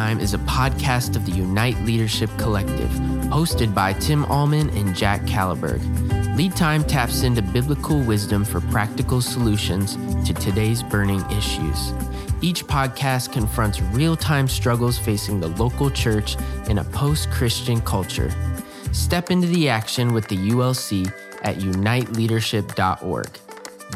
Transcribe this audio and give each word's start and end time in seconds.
Time 0.00 0.18
is 0.18 0.32
a 0.32 0.38
podcast 0.38 1.14
of 1.14 1.26
the 1.26 1.32
Unite 1.32 1.78
Leadership 1.82 2.30
Collective, 2.38 2.88
hosted 3.28 3.74
by 3.74 3.92
Tim 3.92 4.24
Ahlman 4.24 4.74
and 4.74 4.96
Jack 4.96 5.20
Kalberg. 5.26 5.82
Lead 6.38 6.56
Time 6.56 6.82
taps 6.82 7.22
into 7.22 7.42
biblical 7.42 8.00
wisdom 8.00 8.42
for 8.42 8.62
practical 8.62 9.20
solutions 9.20 9.96
to 10.26 10.32
today's 10.32 10.82
burning 10.82 11.20
issues. 11.30 11.92
Each 12.40 12.66
podcast 12.66 13.30
confronts 13.30 13.82
real 13.92 14.16
time 14.16 14.48
struggles 14.48 14.96
facing 14.96 15.38
the 15.38 15.48
local 15.48 15.90
church 15.90 16.38
in 16.66 16.78
a 16.78 16.84
post 16.84 17.30
Christian 17.30 17.82
culture. 17.82 18.32
Step 18.92 19.30
into 19.30 19.48
the 19.48 19.68
action 19.68 20.14
with 20.14 20.26
the 20.28 20.38
ULC 20.38 21.12
at 21.42 21.56
uniteleadership.org. 21.56 23.28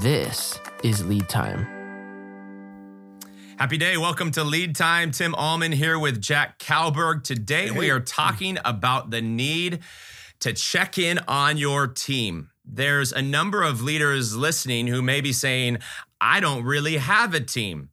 This 0.02 0.60
is 0.82 1.02
Lead 1.06 1.30
Time. 1.30 1.73
Happy 3.56 3.78
day. 3.78 3.96
Welcome 3.96 4.32
to 4.32 4.42
Lead 4.42 4.74
Time. 4.74 5.12
Tim 5.12 5.32
Ahlman 5.32 5.72
here 5.72 5.96
with 5.96 6.20
Jack 6.20 6.58
Kalberg. 6.58 7.22
Today 7.22 7.70
we 7.70 7.88
are 7.88 8.00
talking 8.00 8.58
about 8.64 9.10
the 9.10 9.22
need 9.22 9.78
to 10.40 10.52
check 10.52 10.98
in 10.98 11.20
on 11.28 11.56
your 11.56 11.86
team. 11.86 12.50
There's 12.64 13.12
a 13.12 13.22
number 13.22 13.62
of 13.62 13.80
leaders 13.80 14.34
listening 14.34 14.88
who 14.88 15.02
may 15.02 15.20
be 15.20 15.32
saying, 15.32 15.78
I 16.20 16.40
don't 16.40 16.64
really 16.64 16.96
have 16.96 17.32
a 17.32 17.38
team. 17.38 17.90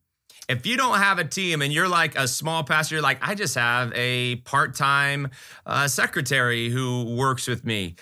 If 0.49 0.65
you 0.65 0.77
don't 0.77 0.97
have 0.97 1.19
a 1.19 1.25
team 1.25 1.61
and 1.61 1.71
you're 1.71 1.87
like 1.87 2.17
a 2.17 2.27
small 2.27 2.63
pastor, 2.63 2.95
you're 2.95 3.03
like, 3.03 3.19
I 3.21 3.35
just 3.35 3.53
have 3.53 3.93
a 3.93 4.37
part 4.37 4.75
time 4.75 5.29
uh, 5.67 5.87
secretary 5.87 6.69
who 6.69 7.15
works 7.15 7.47
with 7.47 7.63
me 7.63 7.97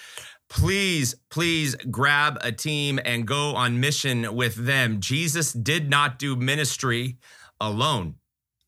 please, 0.49 1.13
please 1.29 1.75
grab 1.75 2.37
a 2.41 2.51
team 2.51 2.99
and 3.05 3.27
go 3.27 3.55
on 3.55 3.79
mission 3.79 4.35
with 4.35 4.55
them. 4.55 4.99
Jesus 4.99 5.53
did 5.53 5.89
not 5.89 6.17
do 6.17 6.35
ministry 6.35 7.17
alone. 7.59 8.15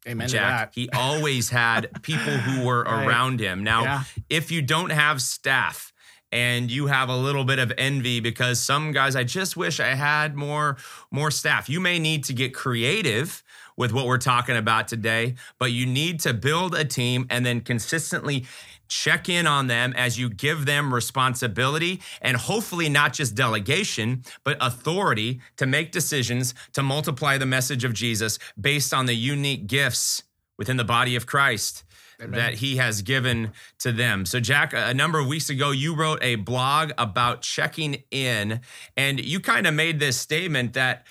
Amen 0.08 0.27
Jack, 0.27 0.73
he 0.73 0.90
always 0.94 1.50
had 1.50 1.90
people 2.02 2.31
who 2.31 2.66
were 2.66 2.84
right. 2.84 3.05
around 3.05 3.40
him. 3.40 3.64
Now, 3.64 3.84
yeah. 3.84 4.04
if 4.30 4.52
you 4.52 4.61
don't 4.61 4.89
have 4.89 5.22
staff 5.22 5.94
and 6.31 6.72
you 6.72 6.88
have 6.88 7.09
a 7.09 7.16
little 7.16 7.44
bit 7.44 7.59
of 7.59 7.72
envy 7.78 8.20
because 8.20 8.59
some 8.59 8.94
guys 8.94 9.16
I 9.16 9.23
just 9.23 9.56
wish 9.56 9.80
I 9.80 9.94
had 9.94 10.36
more 10.36 10.78
more 11.11 11.30
staff. 11.30 11.70
You 11.70 11.80
may 11.80 12.00
need 12.00 12.23
to 12.25 12.33
get 12.33 12.53
creative 12.53 13.44
with 13.77 13.91
what 13.91 14.05
we're 14.05 14.17
talking 14.17 14.58
about 14.58 14.88
today, 14.88 15.36
but 15.59 15.72
you 15.72 15.86
need 15.86 16.19
to 16.22 16.33
build 16.33 16.75
a 16.75 16.86
team 16.86 17.25
and 17.30 17.45
then 17.45 17.61
consistently 17.61 18.45
check 18.91 19.30
in 19.30 19.47
on 19.47 19.67
them 19.67 19.94
as 19.95 20.19
you 20.19 20.30
give 20.30 20.66
them 20.66 20.94
responsibility 20.94 22.02
and 22.22 22.36
hopefully 22.36 22.89
not 22.89 23.14
just 23.14 23.36
delegation, 23.36 24.23
but 24.44 24.58
authority 24.59 25.39
to 25.55 25.66
make 25.66 25.92
decisions 25.92 26.53
to 26.73 26.83
multiply 26.83 27.38
the 27.38 27.45
message 27.45 27.86
of 27.86 27.94
Jesus 27.94 28.38
based 28.59 28.94
on 28.94 29.05
the 29.05 29.14
unique 29.14 29.66
gifts 29.66 30.23
within 30.58 30.75
the 30.77 30.83
body 30.83 31.16
of 31.16 31.25
Christ. 31.25 31.83
That 32.19 32.53
he 32.53 32.77
has 32.77 33.02
given 33.02 33.52
to 33.80 33.92
them. 33.92 34.27
So, 34.27 34.39
Jack, 34.39 34.73
a 34.75 34.94
number 34.94 35.17
of 35.17 35.25
weeks 35.25 35.49
ago, 35.49 35.72
you 35.72 35.95
wrote 35.95 36.19
a 36.22 36.36
blog 36.36 36.92
about 36.99 37.42
checking 37.42 38.03
in, 38.11 38.61
and 38.95 39.19
you 39.19 39.39
kind 39.39 39.66
of 39.66 39.73
made 39.73 39.99
this 39.99 40.17
statement 40.17 40.73
that 40.73 41.08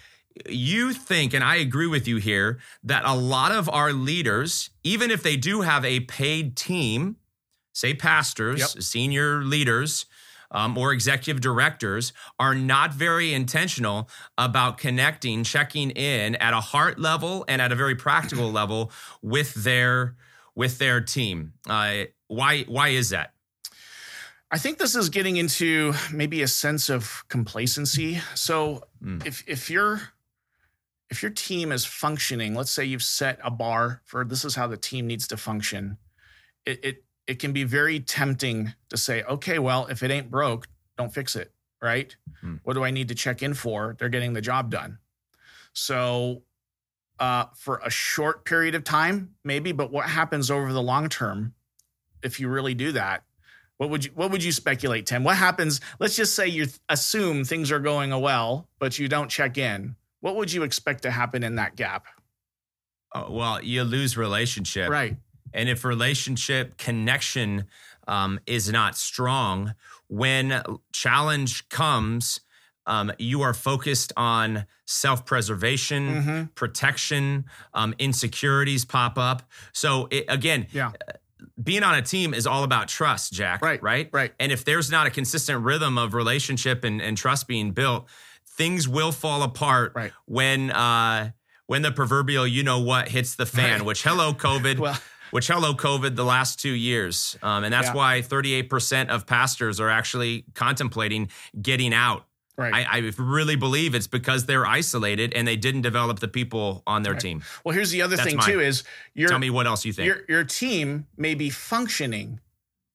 you 0.48 0.92
think, 0.92 1.34
and 1.34 1.44
I 1.44 1.56
agree 1.56 1.86
with 1.86 2.06
you 2.06 2.16
here, 2.16 2.58
that 2.84 3.04
a 3.04 3.14
lot 3.14 3.52
of 3.52 3.68
our 3.68 3.92
leaders, 3.92 4.70
even 4.84 5.10
if 5.10 5.22
they 5.22 5.36
do 5.36 5.62
have 5.62 5.84
a 5.84 6.00
paid 6.00 6.56
team, 6.56 7.16
say 7.72 7.94
pastors, 7.94 8.60
yep. 8.60 8.82
senior 8.82 9.42
leaders, 9.42 10.06
um, 10.52 10.76
or 10.76 10.92
executive 10.92 11.40
directors 11.40 12.12
are 12.38 12.54
not 12.54 12.92
very 12.92 13.32
intentional 13.32 14.08
about 14.36 14.78
connecting, 14.78 15.44
checking 15.44 15.90
in 15.90 16.34
at 16.36 16.52
a 16.52 16.60
heart 16.60 16.98
level 16.98 17.44
and 17.48 17.62
at 17.62 17.72
a 17.72 17.76
very 17.76 17.94
practical 17.94 18.50
level 18.52 18.90
with 19.22 19.54
their 19.54 20.16
with 20.54 20.78
their 20.78 21.00
team. 21.00 21.52
Uh, 21.68 22.04
why 22.26 22.62
why 22.64 22.88
is 22.88 23.10
that? 23.10 23.32
I 24.50 24.58
think 24.58 24.78
this 24.78 24.96
is 24.96 25.08
getting 25.10 25.36
into 25.36 25.94
maybe 26.12 26.42
a 26.42 26.48
sense 26.48 26.88
of 26.88 27.24
complacency. 27.28 28.20
So 28.34 28.82
mm. 29.02 29.24
if 29.24 29.44
if 29.46 29.70
you're 29.70 30.00
if 31.10 31.22
your 31.22 31.32
team 31.32 31.72
is 31.72 31.84
functioning, 31.84 32.54
let's 32.54 32.70
say 32.70 32.84
you've 32.84 33.02
set 33.02 33.38
a 33.42 33.50
bar 33.50 34.00
for 34.04 34.24
this 34.24 34.44
is 34.44 34.54
how 34.54 34.66
the 34.66 34.76
team 34.76 35.06
needs 35.06 35.26
to 35.28 35.36
function, 35.36 35.98
it, 36.64 36.84
it 36.84 37.04
it 37.26 37.38
can 37.38 37.52
be 37.52 37.64
very 37.64 38.00
tempting 38.00 38.72
to 38.88 38.96
say, 38.96 39.22
okay, 39.22 39.58
well, 39.58 39.86
if 39.86 40.02
it 40.02 40.10
ain't 40.10 40.30
broke, 40.30 40.66
don't 40.96 41.14
fix 41.14 41.36
it, 41.36 41.52
right? 41.80 42.14
Hmm. 42.40 42.56
What 42.64 42.74
do 42.74 42.84
I 42.84 42.90
need 42.90 43.08
to 43.08 43.14
check 43.14 43.42
in 43.42 43.54
for? 43.54 43.94
They're 43.98 44.08
getting 44.08 44.32
the 44.32 44.40
job 44.40 44.70
done. 44.70 44.98
So, 45.72 46.42
uh, 47.20 47.44
for 47.54 47.80
a 47.84 47.90
short 47.90 48.44
period 48.44 48.74
of 48.74 48.82
time, 48.82 49.34
maybe, 49.44 49.72
but 49.72 49.92
what 49.92 50.06
happens 50.06 50.50
over 50.50 50.72
the 50.72 50.82
long 50.82 51.08
term 51.08 51.54
if 52.22 52.40
you 52.40 52.48
really 52.48 52.74
do 52.74 52.92
that? 52.92 53.24
What 53.76 53.90
would 53.90 54.04
you 54.04 54.10
What 54.14 54.30
would 54.30 54.44
you 54.44 54.52
speculate, 54.52 55.06
Tim? 55.06 55.24
What 55.24 55.36
happens? 55.36 55.80
Let's 55.98 56.16
just 56.16 56.34
say 56.34 56.48
you 56.48 56.66
assume 56.88 57.44
things 57.44 57.72
are 57.72 57.78
going 57.78 58.10
well, 58.20 58.68
but 58.78 58.98
you 58.98 59.08
don't 59.08 59.28
check 59.30 59.56
in. 59.56 59.96
What 60.20 60.36
would 60.36 60.52
you 60.52 60.62
expect 60.62 61.02
to 61.02 61.10
happen 61.10 61.42
in 61.42 61.56
that 61.56 61.76
gap? 61.76 62.06
Oh, 63.14 63.32
well, 63.32 63.62
you 63.62 63.82
lose 63.84 64.16
relationship, 64.16 64.90
right? 64.90 65.16
And 65.52 65.68
if 65.68 65.84
relationship 65.84 66.76
connection 66.78 67.64
um, 68.06 68.38
is 68.46 68.70
not 68.70 68.96
strong, 68.96 69.74
when 70.08 70.62
challenge 70.92 71.68
comes, 71.68 72.40
um, 72.86 73.12
you 73.18 73.42
are 73.42 73.54
focused 73.54 74.12
on 74.16 74.66
self 74.86 75.24
preservation, 75.26 76.08
mm-hmm. 76.08 76.44
protection, 76.54 77.46
um, 77.74 77.94
insecurities 77.98 78.84
pop 78.84 79.18
up. 79.18 79.42
So, 79.72 80.08
it, 80.10 80.24
again, 80.28 80.66
yeah. 80.72 80.92
Uh, 81.08 81.12
being 81.62 81.82
on 81.82 81.94
a 81.94 82.02
team 82.02 82.34
is 82.34 82.46
all 82.46 82.64
about 82.64 82.88
trust, 82.88 83.32
Jack. 83.32 83.62
Right. 83.62 83.82
Right. 83.82 84.08
Right. 84.12 84.32
And 84.38 84.52
if 84.52 84.64
there's 84.64 84.90
not 84.90 85.06
a 85.06 85.10
consistent 85.10 85.64
rhythm 85.64 85.98
of 85.98 86.14
relationship 86.14 86.84
and, 86.84 87.00
and 87.00 87.16
trust 87.16 87.48
being 87.48 87.72
built, 87.72 88.08
things 88.60 88.86
will 88.86 89.10
fall 89.10 89.42
apart 89.42 89.92
right. 89.94 90.12
when 90.26 90.70
uh, 90.70 91.30
when 91.66 91.80
the 91.80 91.90
proverbial 91.90 92.46
you 92.46 92.62
know 92.62 92.80
what 92.80 93.08
hits 93.08 93.36
the 93.36 93.46
fan. 93.46 93.78
Right. 93.78 93.86
Which 93.86 94.02
hello 94.02 94.34
COVID. 94.34 94.78
well 94.78 94.98
which 95.30 95.46
hello 95.46 95.72
COVID 95.74 96.16
the 96.16 96.24
last 96.24 96.60
two 96.60 96.72
years. 96.72 97.38
Um, 97.40 97.62
and 97.62 97.72
that's 97.72 97.86
yeah. 97.86 97.94
why 97.94 98.20
38% 98.20 99.10
of 99.10 99.26
pastors 99.26 99.78
are 99.78 99.88
actually 99.88 100.44
contemplating 100.54 101.30
getting 101.62 101.94
out. 101.94 102.26
Right. 102.58 102.74
I, 102.74 102.98
I, 102.98 103.12
really 103.16 103.54
believe 103.54 103.94
it's 103.94 104.08
because 104.08 104.46
they're 104.46 104.66
isolated 104.66 105.32
and 105.34 105.46
they 105.46 105.54
didn't 105.54 105.82
develop 105.82 106.18
the 106.18 106.26
people 106.26 106.82
on 106.84 107.04
their 107.04 107.12
right. 107.12 107.22
team. 107.22 107.42
Well, 107.64 107.74
here's 107.74 107.92
the 107.92 108.02
other 108.02 108.16
that's 108.16 108.28
thing 108.28 108.38
mine. 108.38 108.50
too: 108.50 108.60
is 108.60 108.82
your, 109.14 109.28
tell 109.28 109.38
me 109.38 109.50
what 109.50 109.68
else 109.68 109.84
you 109.84 109.92
think. 109.92 110.06
Your, 110.06 110.24
your 110.28 110.44
team 110.44 111.06
may 111.16 111.34
be 111.34 111.48
functioning, 111.48 112.40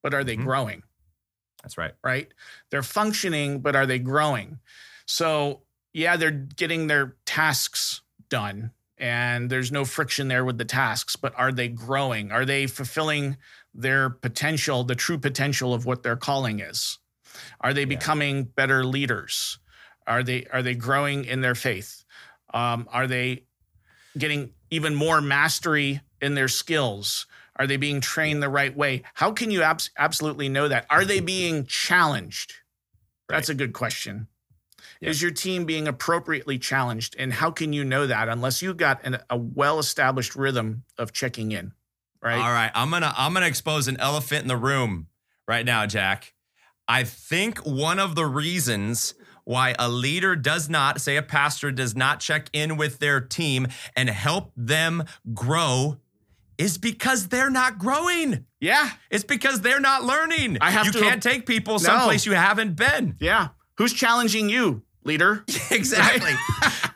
but 0.04 0.14
are 0.14 0.26
they 0.26 0.36
mm-hmm. 0.36 0.44
growing? 0.44 0.84
That's 1.64 1.80
right. 1.80 1.94
Right. 2.04 2.28
They're 2.70 2.84
functioning, 2.84 3.62
but 3.62 3.76
are 3.76 3.88
they 3.88 3.98
growing? 3.98 4.60
So 5.06 5.62
yeah, 5.94 6.18
they're 6.18 6.32
getting 6.32 6.88
their 6.88 7.16
tasks 7.26 8.02
done 8.30 8.72
and 8.98 9.50
there's 9.50 9.72
no 9.72 9.86
friction 9.86 10.28
there 10.28 10.46
with 10.46 10.58
the 10.58 10.66
tasks 10.66 11.16
but 11.16 11.34
are 11.38 11.52
they 11.52 11.68
growing? 11.68 12.32
Are 12.32 12.46
they 12.46 12.68
fulfilling 12.68 13.38
their 13.74 14.10
potential 14.10 14.84
the 14.84 14.96
true 14.96 15.18
potential 15.18 15.74
of 15.74 15.86
what 15.86 16.04
their 16.04 16.16
calling 16.16 16.60
is? 16.60 17.00
Are 17.62 17.74
they 17.74 17.86
becoming 17.86 18.44
better 18.44 18.86
leaders? 18.86 19.60
Are 20.08 20.24
they 20.24 20.46
are 20.52 20.64
they 20.64 20.76
growing 20.76 21.26
in 21.26 21.42
their 21.42 21.56
faith? 21.56 22.04
Um, 22.54 22.88
are 22.92 23.08
they 23.08 23.44
getting 24.18 24.52
even 24.70 24.96
more 24.96 25.22
mastery 25.22 26.02
in 26.22 26.36
their 26.36 26.48
skills? 26.48 27.26
Are 27.58 27.68
they 27.68 27.78
being 27.78 28.02
trained 28.02 28.44
the 28.44 28.50
right 28.50 28.76
way? 28.76 29.04
How 29.14 29.32
can 29.32 29.52
you 29.52 29.62
abs- 29.62 29.90
absolutely 29.98 30.50
know 30.50 30.68
that? 30.68 30.86
Are 30.90 31.06
they 31.06 31.20
being 31.22 31.66
challenged? 31.66 32.54
That's 33.28 33.50
right. 33.50 33.56
a 33.56 33.58
good 33.58 33.74
question 33.74 34.28
yeah. 35.02 35.10
Is 35.10 35.22
your 35.22 35.32
team 35.32 35.66
being 35.66 35.88
appropriately 35.88 36.58
challenged? 36.58 37.16
And 37.20 37.34
how 37.34 37.52
can 37.52 37.74
you 37.74 37.84
know 37.84 38.08
that 38.08 38.30
unless 38.30 38.62
you've 38.62 38.78
got 38.78 39.06
an, 39.06 39.18
a 39.30 39.38
well 39.38 39.80
established 39.80 40.36
rhythm 40.36 40.84
of 40.98 41.12
checking 41.12 41.52
in? 41.52 41.74
Right. 42.22 42.36
All 42.36 42.52
right. 42.52 42.72
I'm 42.74 42.90
gonna 42.90 43.14
I'm 43.16 43.34
gonna 43.34 43.48
expose 43.48 43.88
an 43.88 43.98
elephant 44.00 44.44
in 44.44 44.48
the 44.48 44.58
room 44.58 45.08
right 45.48 45.66
now, 45.66 45.86
Jack. 45.86 46.34
I 46.88 47.04
think 47.04 47.60
one 47.60 48.00
of 48.00 48.16
the 48.16 48.26
reasons 48.26 49.16
why 49.44 49.76
a 49.78 49.90
leader 49.90 50.36
does 50.36 50.70
not, 50.70 51.00
say 51.00 51.18
a 51.18 51.22
pastor 51.22 51.72
does 51.72 51.96
not 51.96 52.20
check 52.20 52.50
in 52.52 52.78
with 52.78 53.00
their 53.00 53.22
team 53.22 53.68
and 53.96 54.10
help 54.10 54.52
them 54.56 55.04
grow 55.34 55.98
is 56.58 56.78
because 56.78 57.28
they're 57.28 57.50
not 57.50 57.78
growing. 57.78 58.46
Yeah. 58.60 58.90
It's 59.10 59.24
because 59.24 59.62
they're 59.62 59.80
not 59.80 60.04
learning. 60.04 60.58
I 60.62 60.72
have 60.72 60.88
you 60.88 60.94
to, 60.94 61.00
can't 61.00 61.22
take 61.22 61.46
people 61.46 61.80
someplace 61.80 62.26
no. 62.26 62.32
you 62.32 62.38
haven't 62.38 62.76
been. 62.76 63.16
Yeah. 63.20 63.50
Who's 63.78 63.94
challenging 63.94 64.50
you? 64.50 64.84
leader. 65.06 65.46
exactly. 65.72 66.32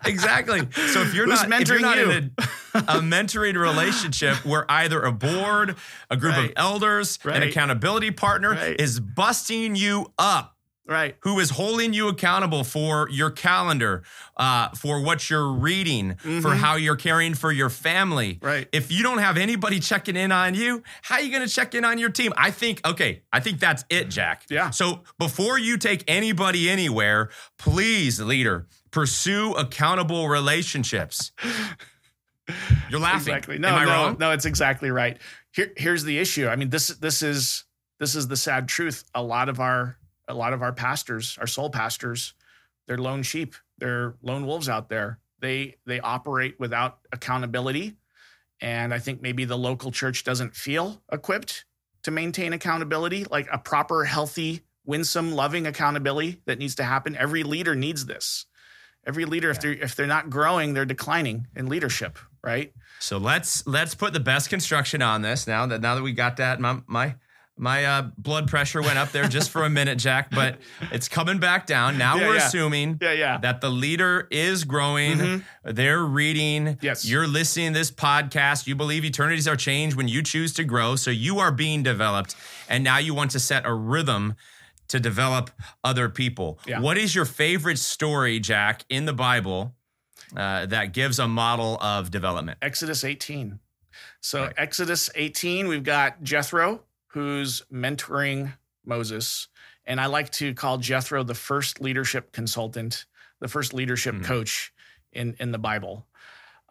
exactly. 0.06 0.68
So 0.92 1.02
if 1.02 1.14
you're 1.14 1.26
Who's 1.26 1.48
not, 1.48 1.50
mentoring 1.50 1.62
if 1.62 1.70
you're 1.70 1.80
not 1.80 1.98
you? 1.98 2.12
in 2.12 2.32
a, 2.38 2.80
a, 2.80 2.82
mentoring 3.02 3.56
relationship 3.56 4.44
where 4.46 4.70
either 4.70 5.02
a 5.02 5.12
board, 5.12 5.78
a 6.10 6.18
group 6.18 6.36
right. 6.36 6.46
of 6.50 6.54
elders, 6.58 7.20
right. 7.24 7.38
an 7.38 7.44
accountability 7.44 8.12
partner 8.12 8.52
right. 8.52 8.80
is 8.80 9.00
busting 9.00 9.76
you 9.76 10.12
up 10.18 10.58
right. 10.90 11.16
Who 11.22 11.40
is 11.40 11.52
holding 11.52 11.94
you 11.94 12.08
accountable 12.08 12.64
for 12.64 13.08
your 13.10 13.30
calendar 13.30 14.04
uh, 14.36 14.70
for 14.70 15.02
what 15.02 15.30
you're 15.30 15.52
reading 15.52 16.16
mm-hmm. 16.16 16.40
for 16.42 16.56
how 16.56 16.76
you're 16.76 16.96
caring 16.96 17.36
for 17.36 17.52
your 17.52 17.70
family. 17.70 18.40
Right. 18.42 18.68
If 18.72 18.92
you 18.92 19.04
don't 19.04 19.20
have 19.20 19.38
anybody 19.38 19.80
checking 19.80 20.16
in 20.16 20.32
on 20.32 20.56
you 20.56 20.84
how 21.02 21.16
are 21.16 21.22
you 21.22 21.32
going 21.32 21.48
to 21.48 21.54
check 21.54 21.76
in 21.76 21.86
on 21.86 22.00
your 22.00 22.10
team? 22.10 22.34
I 22.38 22.52
think 22.52 22.86
okay 22.86 23.22
i 23.32 23.40
think 23.40 23.60
that's 23.60 23.86
it 23.90 24.10
jack. 24.10 24.46
Yeah. 24.50 24.72
So 24.72 25.04
before 25.18 25.60
you 25.60 25.78
take 25.78 26.04
anybody 26.08 26.70
anywhere 26.70 27.30
please 27.58 28.20
leader 28.20 28.68
pursue 28.92 29.54
accountable 29.54 30.28
relationships. 30.28 31.32
You're 32.90 33.00
laughing. 33.00 33.36
Exactly. 33.36 33.60
No 33.60 33.84
no 33.84 34.16
no 34.20 34.32
it's 34.32 34.46
exactly 34.46 34.90
right. 34.90 35.18
Here, 35.52 35.72
here's 35.78 36.04
the 36.04 36.18
issue. 36.18 36.48
I 36.48 36.56
mean 36.56 36.70
this 36.70 36.88
this 36.88 37.22
is 37.22 37.66
this 38.00 38.16
is 38.16 38.28
the 38.28 38.38
sad 38.38 38.68
truth. 38.68 39.04
A 39.14 39.22
lot 39.22 39.50
of 39.50 39.60
our 39.60 39.99
a 40.30 40.34
lot 40.34 40.54
of 40.54 40.62
our 40.62 40.72
pastors, 40.72 41.38
our 41.42 41.48
sole 41.48 41.70
pastors, 41.70 42.34
they're 42.88 42.98
lone 42.98 43.24
sheep. 43.24 43.56
They're 43.78 44.16
lone 44.22 44.46
wolves 44.46 44.70
out 44.70 44.90
there. 44.90 45.20
They 45.40 45.76
they 45.86 46.00
operate 46.00 46.60
without 46.60 47.00
accountability. 47.12 47.98
And 48.62 48.94
I 48.94 49.00
think 49.00 49.22
maybe 49.22 49.46
the 49.46 49.58
local 49.58 49.92
church 49.92 50.24
doesn't 50.24 50.56
feel 50.56 51.02
equipped 51.12 51.66
to 52.04 52.12
maintain 52.12 52.54
accountability, 52.54 53.26
like 53.26 53.48
a 53.52 53.58
proper, 53.58 54.04
healthy, 54.04 54.62
winsome, 54.86 55.32
loving 55.32 55.68
accountability 55.68 56.42
that 56.46 56.60
needs 56.60 56.76
to 56.76 56.84
happen. 56.84 57.16
Every 57.16 57.44
leader 57.44 57.76
needs 57.76 58.06
this. 58.06 58.48
Every 59.06 59.26
leader, 59.26 59.48
yeah. 59.48 59.54
if 59.54 59.62
they're 59.62 59.72
if 59.74 59.96
they're 59.96 60.08
not 60.08 60.30
growing, 60.30 60.74
they're 60.74 60.86
declining 60.86 61.48
in 61.56 61.68
leadership, 61.68 62.20
right? 62.44 62.74
So 63.00 63.18
let's 63.18 63.66
let's 63.66 63.96
put 63.96 64.14
the 64.14 64.20
best 64.20 64.50
construction 64.50 65.02
on 65.02 65.22
this 65.22 65.48
now 65.48 65.66
that 65.68 65.82
now 65.82 65.96
that 65.96 66.02
we 66.04 66.12
got 66.12 66.38
that 66.38 66.60
my 66.60 66.82
my 66.86 67.16
my 67.60 67.84
uh, 67.84 68.10
blood 68.18 68.48
pressure 68.48 68.82
went 68.82 68.98
up 68.98 69.12
there 69.12 69.28
just 69.28 69.50
for 69.50 69.66
a 69.66 69.70
minute, 69.70 69.98
Jack, 69.98 70.32
but 70.32 70.58
it's 70.92 71.10
coming 71.10 71.40
back 71.40 71.68
down. 71.68 71.98
Now 71.98 72.16
yeah, 72.16 72.28
we're 72.28 72.36
yeah. 72.38 72.48
assuming 72.48 72.98
yeah, 73.02 73.12
yeah. 73.12 73.38
that 73.40 73.60
the 73.60 73.70
leader 73.70 74.28
is 74.32 74.64
growing. 74.64 75.18
Mm-hmm. 75.18 75.72
They're 75.74 76.04
reading. 76.04 76.78
Yes. 76.82 77.06
You're 77.06 77.28
listening 77.28 77.74
to 77.74 77.80
this 77.80 77.92
podcast. 77.92 78.66
You 78.66 78.76
believe 78.76 79.04
eternities 79.04 79.48
are 79.48 79.58
changed 79.58 79.98
when 79.98 80.08
you 80.08 80.24
choose 80.24 80.54
to 80.54 80.64
grow. 80.64 80.96
So 80.96 81.12
you 81.12 81.40
are 81.40 81.52
being 81.52 81.84
developed. 81.84 82.36
And 82.70 82.84
now 82.84 82.98
you 82.98 83.14
want 83.14 83.32
to 83.32 83.40
set 83.40 83.66
a 83.66 83.74
rhythm 83.74 84.36
to 84.88 85.00
develop 85.00 85.52
other 85.84 86.08
people. 86.08 86.60
Yeah. 86.66 86.80
What 86.80 86.98
is 86.98 87.14
your 87.14 87.26
favorite 87.26 87.78
story, 87.78 88.40
Jack, 88.40 88.86
in 88.90 89.04
the 89.04 89.14
Bible 89.14 89.76
uh, 90.36 90.66
that 90.68 90.94
gives 90.94 91.20
a 91.20 91.28
model 91.28 91.78
of 91.82 92.10
development? 92.10 92.58
Exodus 92.62 93.04
18. 93.04 93.60
So, 94.22 94.44
right. 94.44 94.54
Exodus 94.58 95.10
18, 95.16 95.68
we've 95.68 95.84
got 95.84 96.24
Jethro 96.24 96.84
who's 97.10 97.64
mentoring 97.72 98.54
Moses. 98.86 99.48
And 99.86 100.00
I 100.00 100.08
like 100.08 100.30
to 100.34 100.54
call 100.54 100.78
Jethro 100.78 101.24
the 101.24 101.36
first 101.36 101.82
leadership 101.82 102.32
consultant, 102.32 103.06
the 103.40 103.48
first 103.48 103.74
leadership 103.74 104.16
mm-hmm. 104.16 104.26
coach 104.26 104.74
in, 105.12 105.36
in 105.40 105.52
the 105.52 105.58
Bible. 105.58 106.06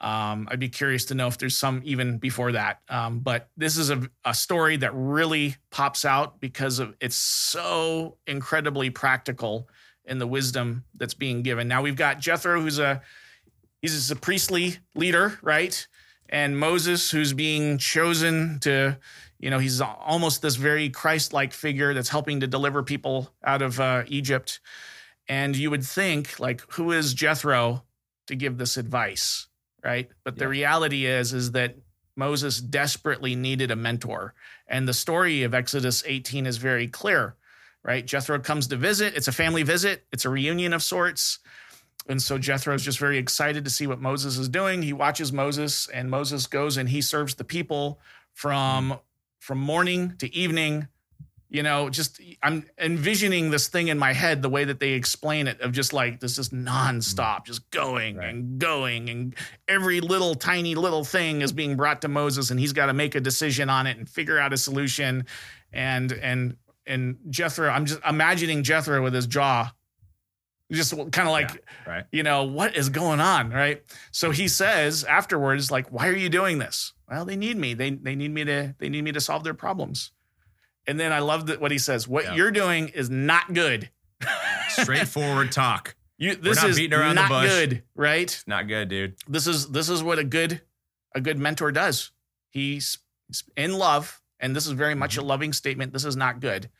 Um, 0.00 0.46
I'd 0.50 0.60
be 0.60 0.68
curious 0.68 1.06
to 1.06 1.14
know 1.14 1.26
if 1.26 1.38
there's 1.38 1.56
some 1.56 1.82
even 1.84 2.18
before 2.18 2.52
that. 2.52 2.80
Um, 2.88 3.18
but 3.18 3.48
this 3.56 3.76
is 3.76 3.90
a, 3.90 4.08
a, 4.24 4.32
story 4.32 4.76
that 4.76 4.92
really 4.94 5.56
pops 5.70 6.04
out 6.04 6.40
because 6.40 6.78
of 6.78 6.94
it's 7.00 7.16
so 7.16 8.16
incredibly 8.24 8.90
practical 8.90 9.68
in 10.04 10.18
the 10.18 10.26
wisdom 10.26 10.84
that's 10.94 11.14
being 11.14 11.42
given. 11.42 11.66
Now 11.66 11.82
we've 11.82 11.96
got 11.96 12.20
Jethro, 12.20 12.60
who's 12.60 12.78
a 12.78 13.02
he's 13.82 14.08
a 14.12 14.16
priestly 14.16 14.76
leader, 14.94 15.36
right? 15.42 15.84
And 16.28 16.56
Moses, 16.56 17.10
who's 17.10 17.32
being 17.32 17.78
chosen 17.78 18.60
to 18.60 18.98
you 19.38 19.50
know, 19.50 19.58
he's 19.58 19.80
almost 19.80 20.42
this 20.42 20.56
very 20.56 20.90
Christ 20.90 21.32
like 21.32 21.52
figure 21.52 21.94
that's 21.94 22.08
helping 22.08 22.40
to 22.40 22.46
deliver 22.46 22.82
people 22.82 23.30
out 23.44 23.62
of 23.62 23.78
uh, 23.78 24.02
Egypt. 24.08 24.60
And 25.28 25.56
you 25.56 25.70
would 25.70 25.84
think, 25.84 26.40
like, 26.40 26.62
who 26.72 26.92
is 26.92 27.14
Jethro 27.14 27.84
to 28.26 28.34
give 28.34 28.58
this 28.58 28.76
advice? 28.76 29.46
Right. 29.84 30.10
But 30.24 30.34
yeah. 30.34 30.40
the 30.40 30.48
reality 30.48 31.06
is, 31.06 31.32
is 31.32 31.52
that 31.52 31.76
Moses 32.16 32.60
desperately 32.60 33.36
needed 33.36 33.70
a 33.70 33.76
mentor. 33.76 34.34
And 34.66 34.88
the 34.88 34.94
story 34.94 35.44
of 35.44 35.54
Exodus 35.54 36.02
18 36.04 36.46
is 36.46 36.56
very 36.56 36.88
clear, 36.88 37.36
right? 37.84 38.04
Jethro 38.04 38.40
comes 38.40 38.66
to 38.68 38.76
visit. 38.76 39.14
It's 39.16 39.28
a 39.28 39.32
family 39.32 39.62
visit, 39.62 40.04
it's 40.12 40.24
a 40.24 40.30
reunion 40.30 40.72
of 40.72 40.82
sorts. 40.82 41.38
And 42.08 42.20
so 42.20 42.38
Jethro 42.38 42.74
is 42.74 42.82
just 42.82 42.98
very 42.98 43.18
excited 43.18 43.64
to 43.64 43.70
see 43.70 43.86
what 43.86 44.00
Moses 44.00 44.38
is 44.38 44.48
doing. 44.48 44.82
He 44.82 44.94
watches 44.94 45.32
Moses, 45.32 45.88
and 45.88 46.10
Moses 46.10 46.46
goes 46.46 46.78
and 46.78 46.88
he 46.88 47.02
serves 47.02 47.34
the 47.34 47.44
people 47.44 48.00
from 48.32 48.98
from 49.38 49.58
morning 49.58 50.14
to 50.18 50.34
evening 50.34 50.88
you 51.50 51.62
know 51.62 51.88
just 51.88 52.20
i'm 52.42 52.64
envisioning 52.78 53.50
this 53.50 53.68
thing 53.68 53.88
in 53.88 53.98
my 53.98 54.12
head 54.12 54.42
the 54.42 54.48
way 54.48 54.64
that 54.64 54.80
they 54.80 54.90
explain 54.90 55.46
it 55.46 55.60
of 55.60 55.72
just 55.72 55.92
like 55.92 56.20
this 56.20 56.38
is 56.38 56.50
nonstop 56.50 57.44
just 57.44 57.68
going 57.70 58.16
right. 58.16 58.28
and 58.28 58.58
going 58.58 59.08
and 59.08 59.34
every 59.66 60.00
little 60.00 60.34
tiny 60.34 60.74
little 60.74 61.04
thing 61.04 61.40
is 61.40 61.52
being 61.52 61.76
brought 61.76 62.02
to 62.02 62.08
moses 62.08 62.50
and 62.50 62.60
he's 62.60 62.72
got 62.72 62.86
to 62.86 62.92
make 62.92 63.14
a 63.14 63.20
decision 63.20 63.70
on 63.70 63.86
it 63.86 63.96
and 63.96 64.08
figure 64.08 64.38
out 64.38 64.52
a 64.52 64.56
solution 64.56 65.24
and 65.72 66.12
and 66.12 66.56
and 66.86 67.16
jethro 67.30 67.68
i'm 67.68 67.86
just 67.86 68.00
imagining 68.06 68.62
jethro 68.62 69.02
with 69.02 69.14
his 69.14 69.26
jaw 69.26 69.70
just 70.70 70.92
kind 70.94 71.26
of 71.26 71.28
like 71.28 71.50
yeah, 71.86 71.92
right. 71.92 72.04
you 72.12 72.22
know 72.22 72.44
what 72.44 72.76
is 72.76 72.90
going 72.90 73.20
on 73.20 73.50
right 73.50 73.82
so 74.10 74.30
he 74.30 74.48
says 74.48 75.02
afterwards 75.04 75.70
like 75.70 75.90
why 75.90 76.08
are 76.08 76.16
you 76.16 76.28
doing 76.28 76.58
this 76.58 76.92
well, 77.08 77.24
they 77.24 77.36
need 77.36 77.56
me. 77.56 77.74
They 77.74 77.90
they 77.90 78.14
need 78.14 78.32
me 78.32 78.44
to 78.44 78.74
they 78.78 78.88
need 78.88 79.02
me 79.02 79.12
to 79.12 79.20
solve 79.20 79.44
their 79.44 79.54
problems. 79.54 80.12
And 80.86 80.98
then 80.98 81.12
I 81.12 81.18
love 81.18 81.46
that 81.46 81.60
what 81.60 81.70
he 81.70 81.78
says. 81.78 82.08
What 82.08 82.24
yeah. 82.24 82.34
you're 82.34 82.50
doing 82.50 82.88
is 82.88 83.10
not 83.10 83.52
good. 83.52 83.90
Straightforward 84.68 85.52
talk. 85.52 85.94
You 86.16 86.34
this 86.34 86.62
is 86.64 86.78
not 86.88 87.30
good, 87.42 87.84
right? 87.94 88.42
Not 88.46 88.66
good, 88.66 88.88
dude. 88.88 89.14
This 89.28 89.46
is 89.46 89.68
this 89.68 89.88
is 89.88 90.02
what 90.02 90.18
a 90.18 90.24
good 90.24 90.62
a 91.14 91.20
good 91.20 91.38
mentor 91.38 91.70
does. 91.70 92.10
He's 92.50 92.98
in 93.56 93.74
love, 93.74 94.20
and 94.40 94.54
this 94.56 94.66
is 94.66 94.72
very 94.72 94.94
much 94.94 95.12
mm-hmm. 95.12 95.24
a 95.24 95.28
loving 95.28 95.52
statement. 95.52 95.92
This 95.92 96.04
is 96.04 96.16
not 96.16 96.40
good. 96.40 96.70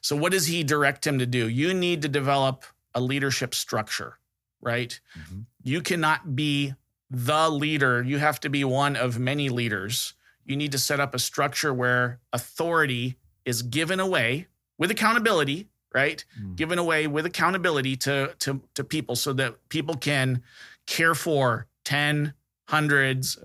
So 0.00 0.16
what 0.16 0.32
does 0.32 0.46
he 0.46 0.64
direct 0.64 1.06
him 1.06 1.18
to 1.18 1.26
do? 1.26 1.48
You 1.48 1.74
need 1.74 2.02
to 2.02 2.08
develop 2.08 2.64
a 2.94 3.00
leadership 3.00 3.54
structure, 3.54 4.18
right? 4.60 4.98
Mm-hmm. 5.18 5.40
You 5.62 5.82
cannot 5.82 6.34
be 6.34 6.74
the 7.10 7.50
leader, 7.50 8.02
you 8.02 8.18
have 8.18 8.38
to 8.40 8.48
be 8.48 8.64
one 8.64 8.96
of 8.96 9.18
many 9.18 9.48
leaders. 9.48 10.14
You 10.44 10.56
need 10.56 10.72
to 10.72 10.78
set 10.78 11.00
up 11.00 11.14
a 11.14 11.18
structure 11.18 11.74
where 11.74 12.20
authority 12.32 13.16
is 13.44 13.62
given 13.62 13.98
away 13.98 14.46
with 14.78 14.90
accountability, 14.90 15.68
right? 15.92 16.24
Mm. 16.40 16.56
Given 16.56 16.78
away 16.78 17.06
with 17.08 17.26
accountability 17.26 17.96
to, 17.98 18.34
to, 18.38 18.60
to 18.74 18.84
people 18.84 19.16
so 19.16 19.32
that 19.34 19.56
people 19.68 19.96
can 19.96 20.42
care 20.86 21.14
for 21.14 21.66
10, 21.84 22.32
hundreds, 22.68 23.38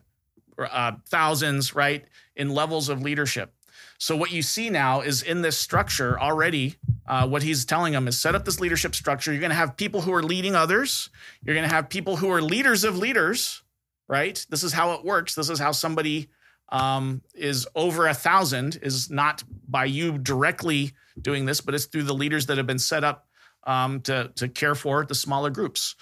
uh, 0.59 0.93
thousands, 1.07 1.75
right? 1.75 2.05
In 2.35 2.49
levels 2.49 2.89
of 2.89 3.01
leadership. 3.01 3.54
So 3.97 4.15
what 4.15 4.31
you 4.31 4.41
see 4.41 4.69
now 4.69 5.01
is 5.01 5.21
in 5.21 5.41
this 5.41 5.57
structure 5.57 6.19
already, 6.19 6.75
uh, 7.07 7.27
what 7.27 7.43
he's 7.43 7.65
telling 7.65 7.93
them 7.93 8.07
is 8.07 8.19
set 8.19 8.35
up 8.35 8.45
this 8.45 8.59
leadership 8.59 8.93
structure. 8.93 9.31
You're 9.31 9.41
going 9.41 9.51
to 9.51 9.55
have 9.55 9.77
people 9.77 10.01
who 10.01 10.13
are 10.13 10.23
leading 10.23 10.55
others. 10.55 11.09
You're 11.43 11.55
going 11.55 11.67
to 11.67 11.73
have 11.73 11.89
people 11.89 12.15
who 12.17 12.29
are 12.31 12.41
leaders 12.41 12.83
of 12.83 12.97
leaders, 12.97 13.63
right? 14.07 14.45
This 14.49 14.63
is 14.63 14.73
how 14.73 14.93
it 14.93 15.05
works. 15.05 15.35
This 15.35 15.49
is 15.49 15.59
how 15.59 15.71
somebody 15.71 16.29
um, 16.69 17.21
is 17.33 17.67
over 17.75 18.07
a 18.07 18.13
thousand 18.13 18.79
is 18.81 19.09
not 19.09 19.43
by 19.67 19.85
you 19.85 20.17
directly 20.17 20.93
doing 21.21 21.45
this, 21.45 21.61
but 21.61 21.75
it's 21.75 21.85
through 21.85 22.03
the 22.03 22.13
leaders 22.13 22.47
that 22.47 22.57
have 22.57 22.67
been 22.67 22.79
set 22.79 23.03
up 23.03 23.27
um, 23.65 24.01
to 24.01 24.31
to 24.35 24.47
care 24.47 24.75
for 24.75 25.05
the 25.05 25.15
smaller 25.15 25.49
groups, 25.49 25.95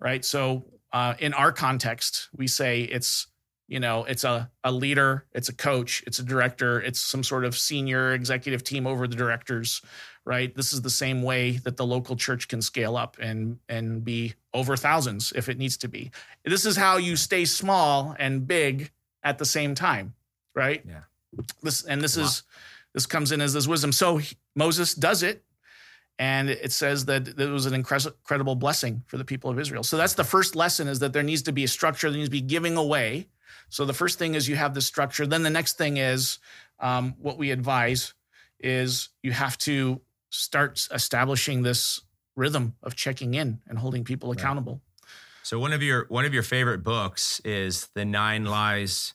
right? 0.00 0.24
So 0.24 0.64
uh, 0.92 1.14
in 1.18 1.34
our 1.34 1.52
context, 1.52 2.28
we 2.36 2.46
say 2.46 2.82
it's 2.82 3.26
you 3.68 3.78
know 3.78 4.04
it's 4.04 4.24
a, 4.24 4.50
a 4.64 4.72
leader 4.72 5.24
it's 5.32 5.48
a 5.48 5.54
coach 5.54 6.02
it's 6.06 6.18
a 6.18 6.22
director 6.22 6.80
it's 6.80 6.98
some 6.98 7.22
sort 7.22 7.44
of 7.44 7.56
senior 7.56 8.12
executive 8.12 8.64
team 8.64 8.86
over 8.86 9.06
the 9.06 9.16
directors 9.16 9.82
right? 10.24 10.54
This 10.54 10.74
is 10.74 10.82
the 10.82 10.90
same 10.90 11.22
way 11.22 11.52
that 11.52 11.78
the 11.78 11.86
local 11.86 12.14
church 12.14 12.48
can 12.48 12.60
scale 12.60 12.98
up 12.98 13.16
and 13.18 13.58
and 13.70 14.04
be 14.04 14.34
over 14.52 14.76
thousands 14.76 15.32
if 15.34 15.48
it 15.48 15.56
needs 15.56 15.78
to 15.78 15.88
be. 15.88 16.10
This 16.44 16.66
is 16.66 16.76
how 16.76 16.98
you 16.98 17.16
stay 17.16 17.46
small 17.46 18.14
and 18.18 18.46
big 18.46 18.90
at 19.22 19.38
the 19.38 19.46
same 19.46 19.74
time 19.74 20.12
right? 20.54 20.82
Yeah. 20.86 21.00
This 21.62 21.84
and 21.84 22.02
this 22.02 22.16
wow. 22.16 22.24
is 22.24 22.42
this 22.92 23.06
comes 23.06 23.32
in 23.32 23.40
as 23.40 23.52
this 23.54 23.66
wisdom. 23.66 23.92
So 23.92 24.20
moses 24.54 24.94
does 24.94 25.22
it 25.22 25.44
and 26.18 26.50
it 26.50 26.72
says 26.72 27.04
that 27.04 27.28
it 27.28 27.48
was 27.48 27.64
an 27.66 27.74
incredible 27.74 28.56
blessing 28.56 29.04
for 29.06 29.16
the 29.18 29.24
people 29.24 29.50
of 29.50 29.58
israel. 29.58 29.82
So 29.82 29.96
that's 29.96 30.14
the 30.14 30.24
first 30.24 30.56
lesson 30.56 30.88
is 30.88 30.98
that 30.98 31.12
there 31.12 31.22
needs 31.22 31.42
to 31.42 31.52
be 31.52 31.64
a 31.64 31.68
structure 31.68 32.10
there 32.10 32.18
needs 32.18 32.28
to 32.28 32.32
be 32.32 32.40
giving 32.40 32.76
away 32.76 33.28
so 33.68 33.84
the 33.84 33.92
first 33.94 34.18
thing 34.18 34.34
is 34.34 34.48
you 34.48 34.56
have 34.56 34.74
the 34.74 34.80
structure. 34.80 35.26
Then 35.26 35.42
the 35.42 35.50
next 35.50 35.78
thing 35.78 35.96
is 35.96 36.38
um, 36.80 37.14
what 37.18 37.38
we 37.38 37.50
advise 37.50 38.14
is 38.60 39.10
you 39.22 39.32
have 39.32 39.56
to 39.58 40.00
start 40.30 40.86
establishing 40.92 41.62
this 41.62 42.00
rhythm 42.36 42.74
of 42.82 42.94
checking 42.94 43.34
in 43.34 43.60
and 43.66 43.78
holding 43.78 44.04
people 44.04 44.30
accountable. 44.30 44.74
Right. 44.74 44.80
So 45.42 45.58
one 45.58 45.72
of 45.72 45.82
your 45.82 46.06
one 46.08 46.24
of 46.24 46.34
your 46.34 46.42
favorite 46.42 46.82
books 46.82 47.40
is 47.44 47.88
The 47.94 48.04
Nine 48.04 48.44
Lies 48.44 49.14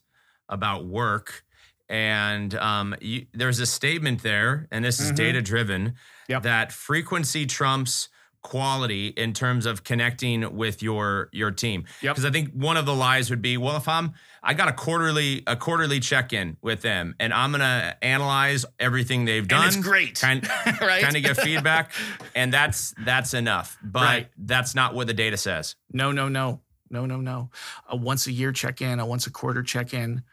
About 0.49 0.85
Work. 0.85 1.43
And 1.89 2.55
um, 2.55 2.95
you, 3.01 3.27
there's 3.33 3.59
a 3.59 3.65
statement 3.65 4.23
there, 4.23 4.67
and 4.71 4.83
this 4.83 4.99
is 4.99 5.11
Mhm. 5.11 5.15
data 5.15 5.41
driven, 5.41 5.95
Yep. 6.29 6.43
that 6.43 6.71
frequency 6.71 7.45
trumps 7.45 8.09
quality 8.43 9.07
in 9.07 9.33
terms 9.33 9.65
of 9.65 9.83
connecting 9.83 10.55
with 10.55 10.83
your 10.83 11.29
your 11.31 11.49
team. 11.51 11.85
Yep. 12.01 12.13
Because 12.15 12.25
I 12.25 12.29
think 12.31 12.51
one 12.53 12.77
of 12.77 12.85
the 12.85 12.93
lies 12.93 13.29
would 13.29 13.41
be, 13.41 13.57
well, 13.57 13.75
if 13.77 13.87
I'm 13.87 14.13
I 14.43 14.53
got 14.53 14.67
a 14.67 14.73
quarterly 14.73 15.41
a 15.47 15.55
quarterly 15.55 15.99
check 15.99 16.33
in 16.33 16.57
with 16.61 16.81
them, 16.81 17.15
and 17.19 17.33
I'm 17.33 17.51
gonna 17.51 17.95
analyze 18.01 18.65
everything 18.79 19.25
they've 19.25 19.47
done. 19.47 19.65
And 19.67 19.75
it's 19.75 19.83
great. 19.87 20.19
Kind, 20.19 20.47
right? 20.81 21.01
kind 21.01 21.15
of 21.15 21.23
get 21.23 21.37
feedback, 21.37 21.91
and 22.35 22.53
that's 22.53 22.93
that's 22.99 23.33
enough. 23.33 23.77
But 23.81 24.03
Right. 24.03 24.27
that's 24.37 24.75
not 24.75 24.93
what 24.93 25.07
the 25.07 25.13
data 25.13 25.37
says. 25.37 25.75
No, 25.91 26.11
no, 26.11 26.27
no, 26.29 26.59
no, 26.89 27.05
no, 27.05 27.21
no. 27.21 27.49
A 27.89 27.95
once 27.95 28.27
a 28.27 28.31
year 28.31 28.51
check 28.51 28.81
in, 28.81 28.99
a 28.99 29.05
once 29.05 29.25
a 29.25 29.31
quarter 29.31 29.63
check 29.63 29.93
in. 29.93 30.23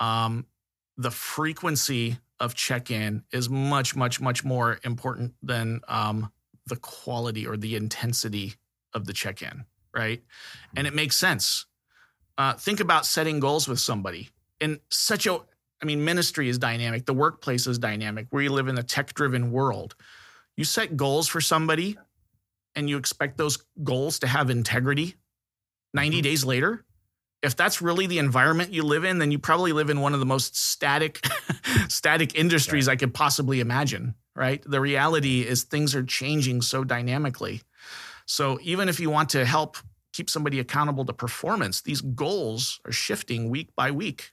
Um, 0.00 0.46
the 0.96 1.10
frequency 1.10 2.18
of 2.40 2.54
check 2.54 2.90
in 2.90 3.22
is 3.32 3.50
much, 3.50 3.94
much, 3.94 4.18
much 4.20 4.44
more 4.44 4.78
important 4.82 5.34
than 5.42 5.80
um, 5.88 6.32
the 6.66 6.76
quality 6.76 7.46
or 7.46 7.56
the 7.56 7.76
intensity 7.76 8.54
of 8.94 9.06
the 9.06 9.12
check 9.12 9.42
in, 9.42 9.64
right? 9.94 10.22
And 10.76 10.86
it 10.86 10.94
makes 10.94 11.16
sense. 11.16 11.66
Uh, 12.38 12.54
think 12.54 12.80
about 12.80 13.06
setting 13.06 13.40
goals 13.40 13.68
with 13.68 13.80
somebody 13.80 14.30
in 14.60 14.80
such 14.90 15.26
a, 15.26 15.38
I 15.82 15.84
mean, 15.84 16.04
ministry 16.04 16.48
is 16.48 16.58
dynamic, 16.58 17.06
the 17.06 17.14
workplace 17.14 17.66
is 17.66 17.78
dynamic. 17.78 18.26
We 18.30 18.48
live 18.48 18.68
in 18.68 18.78
a 18.78 18.82
tech 18.82 19.14
driven 19.14 19.52
world. 19.52 19.94
You 20.56 20.64
set 20.64 20.96
goals 20.96 21.28
for 21.28 21.40
somebody 21.40 21.96
and 22.74 22.88
you 22.88 22.96
expect 22.96 23.36
those 23.36 23.58
goals 23.82 24.20
to 24.20 24.26
have 24.26 24.50
integrity 24.50 25.16
90 25.94 26.22
days 26.22 26.44
later 26.44 26.84
if 27.42 27.56
that's 27.56 27.80
really 27.80 28.06
the 28.06 28.18
environment 28.18 28.72
you 28.72 28.82
live 28.82 29.04
in 29.04 29.18
then 29.18 29.30
you 29.30 29.38
probably 29.38 29.72
live 29.72 29.90
in 29.90 30.00
one 30.00 30.14
of 30.14 30.20
the 30.20 30.26
most 30.26 30.56
static 30.56 31.24
static 31.88 32.34
industries 32.36 32.88
i 32.88 32.96
could 32.96 33.12
possibly 33.12 33.60
imagine 33.60 34.14
right? 34.40 34.62
The 34.64 34.80
reality 34.80 35.42
is 35.42 35.64
things 35.64 35.94
are 35.94 36.02
changing 36.02 36.62
so 36.62 36.82
dynamically. 36.82 37.60
So 38.24 38.58
even 38.62 38.88
if 38.88 38.98
you 38.98 39.10
want 39.10 39.28
to 39.30 39.44
help 39.44 39.76
keep 40.14 40.30
somebody 40.30 40.58
accountable 40.58 41.04
to 41.04 41.12
performance 41.12 41.82
these 41.82 42.00
goals 42.00 42.80
are 42.86 42.92
shifting 42.92 43.50
week 43.50 43.68
by 43.76 43.90
week. 43.90 44.32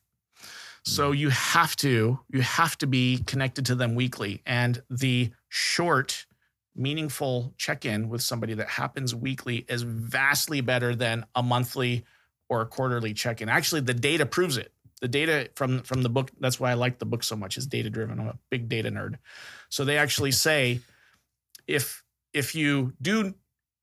So 0.86 1.12
mm. 1.12 1.18
you 1.18 1.30
have 1.30 1.76
to 1.78 2.20
you 2.30 2.42
have 2.42 2.78
to 2.78 2.88
be 2.88 3.22
connected 3.26 3.66
to 3.66 3.76
them 3.76 3.96
weekly. 3.96 4.42
And 4.46 4.82
the 4.90 5.32
short 5.50 6.26
meaningful 6.74 7.54
check-in 7.58 8.08
with 8.08 8.22
somebody 8.22 8.54
that 8.54 8.70
happens 8.70 9.14
weekly 9.14 9.66
is 9.68 9.82
vastly 9.82 10.62
better 10.62 10.96
than 10.96 11.26
a 11.36 11.44
monthly 11.44 12.06
or 12.50 12.62
a 12.62 12.66
quarterly 12.66 13.14
check-in. 13.14 13.50
Actually, 13.50 13.82
the 13.82 13.94
data 13.94 14.26
proves 14.26 14.58
it. 14.58 14.72
The 15.02 15.08
data 15.08 15.50
from 15.56 15.82
from 15.84 16.02
the 16.02 16.10
book, 16.10 16.32
that's 16.40 16.60
why 16.60 16.72
I 16.72 16.74
like 16.74 17.00
the 17.00 17.06
book 17.06 17.24
so 17.24 17.36
much, 17.36 17.58
is 17.58 17.68
data 17.68 17.90
driven. 17.90 18.20
I'm 18.20 18.28
a 18.28 18.40
big 18.50 18.68
data 18.68 18.90
nerd. 18.90 19.18
So 19.70 19.86
they 19.86 19.98
actually 19.98 20.32
say 20.32 20.80
if 21.68 22.04
if 22.34 22.56
you 22.56 22.94
do 23.02 23.34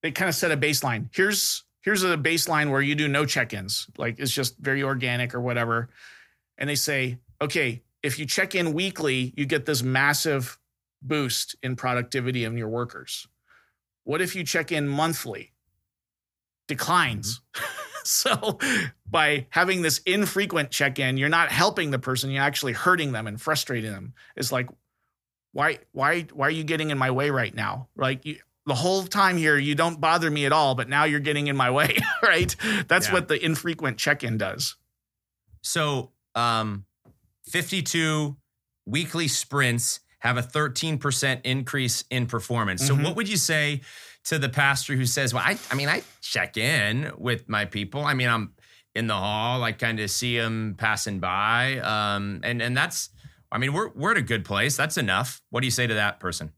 they 0.02 0.10
kind 0.10 0.28
of 0.28 0.34
set 0.34 0.52
a 0.52 0.56
baseline. 0.56 1.08
Here's 1.12 1.64
here's 1.80 2.02
a 2.02 2.16
baseline 2.16 2.70
where 2.70 2.82
you 2.82 2.94
do 2.94 3.08
no 3.08 3.24
check-ins. 3.24 3.86
Like 3.96 4.18
it's 4.18 4.30
just 4.32 4.58
very 4.58 4.82
organic 4.82 5.34
or 5.34 5.40
whatever. 5.40 5.88
And 6.58 6.68
they 6.68 6.74
say, 6.74 7.18
okay, 7.40 7.82
if 8.02 8.18
you 8.18 8.26
check 8.26 8.54
in 8.54 8.74
weekly, 8.74 9.32
you 9.36 9.46
get 9.46 9.64
this 9.64 9.82
massive 9.82 10.58
boost 11.00 11.56
in 11.62 11.74
productivity 11.74 12.44
of 12.44 12.56
your 12.56 12.68
workers. 12.68 13.26
What 14.04 14.20
if 14.20 14.36
you 14.36 14.44
check 14.44 14.72
in 14.72 14.88
monthly? 14.88 15.52
Declines. 16.68 17.40
Mm-hmm. 17.54 17.83
so 18.08 18.58
by 19.10 19.46
having 19.50 19.82
this 19.82 19.98
infrequent 20.06 20.70
check-in, 20.70 21.16
you're 21.16 21.28
not 21.28 21.50
helping 21.50 21.90
the 21.90 21.98
person, 21.98 22.30
you're 22.30 22.42
actually 22.42 22.72
hurting 22.72 23.12
them 23.12 23.26
and 23.26 23.40
frustrating 23.40 23.90
them. 23.92 24.14
It's 24.36 24.52
like, 24.52 24.68
why, 25.52 25.78
why, 25.92 26.26
why 26.32 26.48
are 26.48 26.50
you 26.50 26.64
getting 26.64 26.90
in 26.90 26.98
my 26.98 27.10
way 27.10 27.30
right 27.30 27.54
now? 27.54 27.88
Like 27.96 28.24
you, 28.24 28.38
the 28.66 28.74
whole 28.74 29.04
time 29.04 29.36
here, 29.36 29.56
you 29.58 29.74
don't 29.74 30.00
bother 30.00 30.30
me 30.30 30.46
at 30.46 30.52
all, 30.52 30.74
but 30.74 30.88
now 30.88 31.04
you're 31.04 31.20
getting 31.20 31.46
in 31.48 31.56
my 31.56 31.70
way, 31.70 31.96
right? 32.22 32.54
That's 32.88 33.08
Yeah. 33.08 33.12
what 33.12 33.28
the 33.28 33.42
infrequent 33.44 33.98
check-in 33.98 34.38
does. 34.38 34.76
So, 35.62 36.12
um, 36.34 36.86
52 37.46 38.36
weekly 38.86 39.28
sprints 39.28 40.00
have 40.20 40.36
a 40.38 40.42
13% 40.42 41.40
increase 41.44 42.04
in 42.10 42.26
performance. 42.26 42.84
So, 42.86 42.96
Mhm. 42.96 43.04
what 43.04 43.16
would 43.16 43.28
you 43.28 43.36
say 43.36 43.82
to 44.24 44.38
the 44.38 44.48
pastor 44.48 44.94
who 44.94 45.06
says, 45.06 45.34
Well, 45.34 45.42
I, 45.44 45.58
I 45.70 45.74
mean, 45.74 45.88
I 45.88 46.02
check 46.20 46.56
in 46.56 47.12
with 47.16 47.48
my 47.48 47.64
people. 47.64 48.04
I 48.04 48.14
mean, 48.14 48.28
I'm 48.28 48.52
in 48.94 49.06
the 49.06 49.14
hall, 49.14 49.62
I 49.62 49.72
kind 49.72 49.98
of 50.00 50.10
see 50.10 50.38
them 50.38 50.74
passing 50.78 51.18
by. 51.20 51.78
Um, 51.78 52.40
and, 52.44 52.62
and 52.62 52.76
that's, 52.76 53.10
I 53.50 53.58
mean, 53.58 53.72
we're, 53.72 53.88
we're 53.90 54.12
at 54.12 54.16
a 54.18 54.22
good 54.22 54.44
place. 54.44 54.76
That's 54.76 54.96
enough. 54.96 55.42
What 55.50 55.60
do 55.60 55.66
you 55.66 55.70
say 55.72 55.86
to 55.86 55.94
that 55.94 56.20
person? 56.20 56.52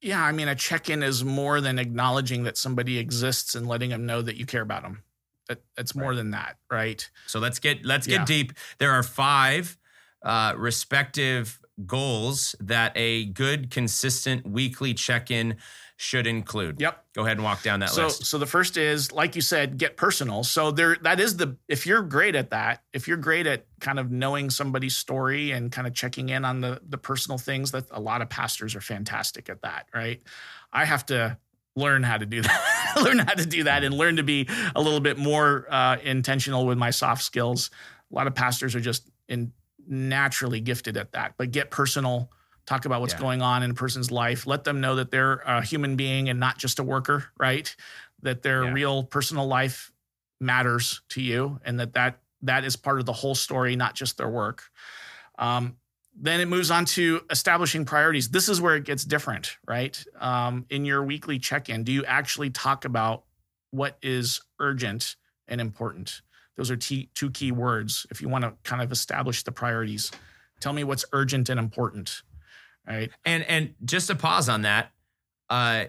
Yeah, 0.00 0.22
I 0.24 0.32
mean, 0.32 0.48
a 0.48 0.54
check-in 0.54 1.02
is 1.02 1.24
more 1.24 1.60
than 1.60 1.78
acknowledging 1.78 2.44
that 2.44 2.56
somebody 2.56 2.98
exists 2.98 3.54
and 3.54 3.66
letting 3.68 3.90
them 3.90 4.06
know 4.06 4.22
that 4.22 4.36
you 4.36 4.46
care 4.46 4.62
about 4.62 4.82
them. 4.82 5.02
That, 5.48 5.60
that's 5.76 5.94
more 5.94 6.10
Right. 6.10 6.16
than 6.16 6.30
that, 6.30 6.56
right? 6.70 7.10
So 7.26 7.40
let's 7.40 7.58
get 7.58 7.84
let's 7.84 8.06
Yeah. 8.06 8.18
get 8.18 8.26
deep. 8.26 8.52
There 8.78 8.92
are 8.92 9.02
five 9.02 9.76
uh, 10.22 10.54
respective 10.56 11.60
goals 11.86 12.54
that 12.60 12.92
a 12.94 13.24
good, 13.26 13.70
consistent 13.70 14.46
weekly 14.46 14.94
check-in 14.94 15.56
should 16.00 16.26
include. 16.26 16.80
Yep. 16.80 17.04
Go 17.12 17.24
ahead 17.26 17.36
and 17.36 17.44
walk 17.44 17.62
down 17.62 17.80
that 17.80 17.90
so, 17.90 18.04
list. 18.04 18.24
so 18.24 18.38
the 18.38 18.46
first 18.46 18.78
is, 18.78 19.12
like 19.12 19.36
you 19.36 19.42
said, 19.42 19.76
get 19.76 19.98
personal. 19.98 20.42
So 20.44 20.70
there, 20.70 20.96
that 21.02 21.20
is 21.20 21.36
the. 21.36 21.58
If 21.68 21.84
you're 21.84 22.00
great 22.00 22.34
at 22.34 22.50
that, 22.50 22.82
if 22.94 23.06
you're 23.06 23.18
great 23.18 23.46
at 23.46 23.66
kind 23.80 23.98
of 23.98 24.10
knowing 24.10 24.48
somebody's 24.48 24.96
story 24.96 25.50
and 25.50 25.70
kind 25.70 25.86
of 25.86 25.92
checking 25.92 26.30
in 26.30 26.46
on 26.46 26.62
the 26.62 26.80
the 26.88 26.96
personal 26.96 27.36
things, 27.36 27.72
that 27.72 27.84
a 27.90 28.00
lot 28.00 28.22
of 28.22 28.30
pastors 28.30 28.74
are 28.74 28.80
fantastic 28.80 29.50
at 29.50 29.60
that, 29.60 29.88
right? 29.94 30.22
I 30.72 30.86
have 30.86 31.04
to 31.06 31.36
learn 31.76 32.02
how 32.02 32.16
to 32.16 32.24
do 32.24 32.40
that, 32.42 33.02
learn 33.02 33.18
how 33.18 33.34
to 33.34 33.44
do 33.44 33.64
that, 33.64 33.84
and 33.84 33.94
learn 33.94 34.16
to 34.16 34.22
be 34.22 34.48
a 34.74 34.80
little 34.80 35.00
bit 35.00 35.18
more 35.18 35.66
uh, 35.68 35.98
intentional 36.02 36.64
with 36.64 36.78
my 36.78 36.90
soft 36.90 37.22
skills. 37.22 37.70
A 38.10 38.14
lot 38.14 38.26
of 38.26 38.34
pastors 38.34 38.74
are 38.74 38.80
just 38.80 39.06
in 39.28 39.52
naturally 39.86 40.60
gifted 40.60 40.96
at 40.96 41.12
that, 41.12 41.34
but 41.36 41.50
get 41.50 41.70
personal. 41.70 42.30
Talk 42.66 42.84
about 42.84 43.00
what's 43.00 43.14
Yeah. 43.14 43.20
going 43.20 43.42
on 43.42 43.62
in 43.62 43.70
a 43.72 43.74
person's 43.74 44.10
life. 44.10 44.46
Let 44.46 44.64
them 44.64 44.80
know 44.80 44.96
that 44.96 45.10
they're 45.10 45.36
a 45.46 45.62
human 45.62 45.96
being 45.96 46.28
and 46.28 46.38
not 46.38 46.58
just 46.58 46.78
a 46.78 46.82
worker, 46.84 47.26
right? 47.38 47.74
That 48.22 48.42
their 48.42 48.64
Yeah. 48.64 48.72
real 48.72 49.04
personal 49.04 49.46
life 49.46 49.92
matters 50.40 51.02
to 51.10 51.22
you, 51.22 51.60
and 51.64 51.80
that 51.80 51.92
that 51.94 52.20
that 52.42 52.64
is 52.64 52.74
part 52.74 52.98
of 53.00 53.04
the 53.06 53.12
whole 53.12 53.34
story, 53.34 53.76
not 53.76 53.94
just 53.94 54.16
their 54.16 54.28
work. 54.28 54.70
Um, 55.38 55.76
then 56.14 56.40
it 56.40 56.46
moves 56.48 56.70
on 56.70 56.86
to 56.86 57.20
establishing 57.30 57.84
priorities. 57.84 58.30
This 58.30 58.48
is 58.48 58.60
where 58.62 58.76
it 58.76 58.84
gets 58.84 59.04
different, 59.04 59.58
right? 59.68 60.02
Um, 60.18 60.64
in 60.70 60.86
your 60.86 61.02
weekly 61.04 61.38
check-in, 61.38 61.84
do 61.84 61.92
you 61.92 62.04
actually 62.06 62.48
talk 62.50 62.84
about 62.86 63.24
what 63.72 63.98
is 64.00 64.40
urgent 64.58 65.16
and 65.48 65.60
important? 65.60 66.22
Those 66.56 66.70
are 66.70 66.76
t- 66.76 67.10
two 67.14 67.30
key 67.30 67.52
words. 67.52 68.06
If 68.10 68.22
you 68.22 68.28
want 68.30 68.44
to 68.44 68.54
kind 68.64 68.82
of 68.82 68.90
establish 68.90 69.42
the 69.44 69.52
priorities, 69.52 70.10
tell 70.60 70.72
me 70.72 70.82
what's 70.82 71.04
urgent 71.12 71.48
and 71.50 71.60
important, 71.60 72.22
right? 72.90 73.10
and 73.24 73.42
and 73.44 73.74
just 73.84 74.08
to 74.08 74.14
pause 74.14 74.48
on 74.48 74.62
that, 74.62 74.92
uh, 75.48 75.86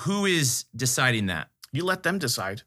who 0.00 0.26
is 0.26 0.64
deciding 0.74 1.26
that 1.26 1.48
You 1.72 1.84
let 1.84 2.02
them 2.02 2.18
decide. 2.18 2.62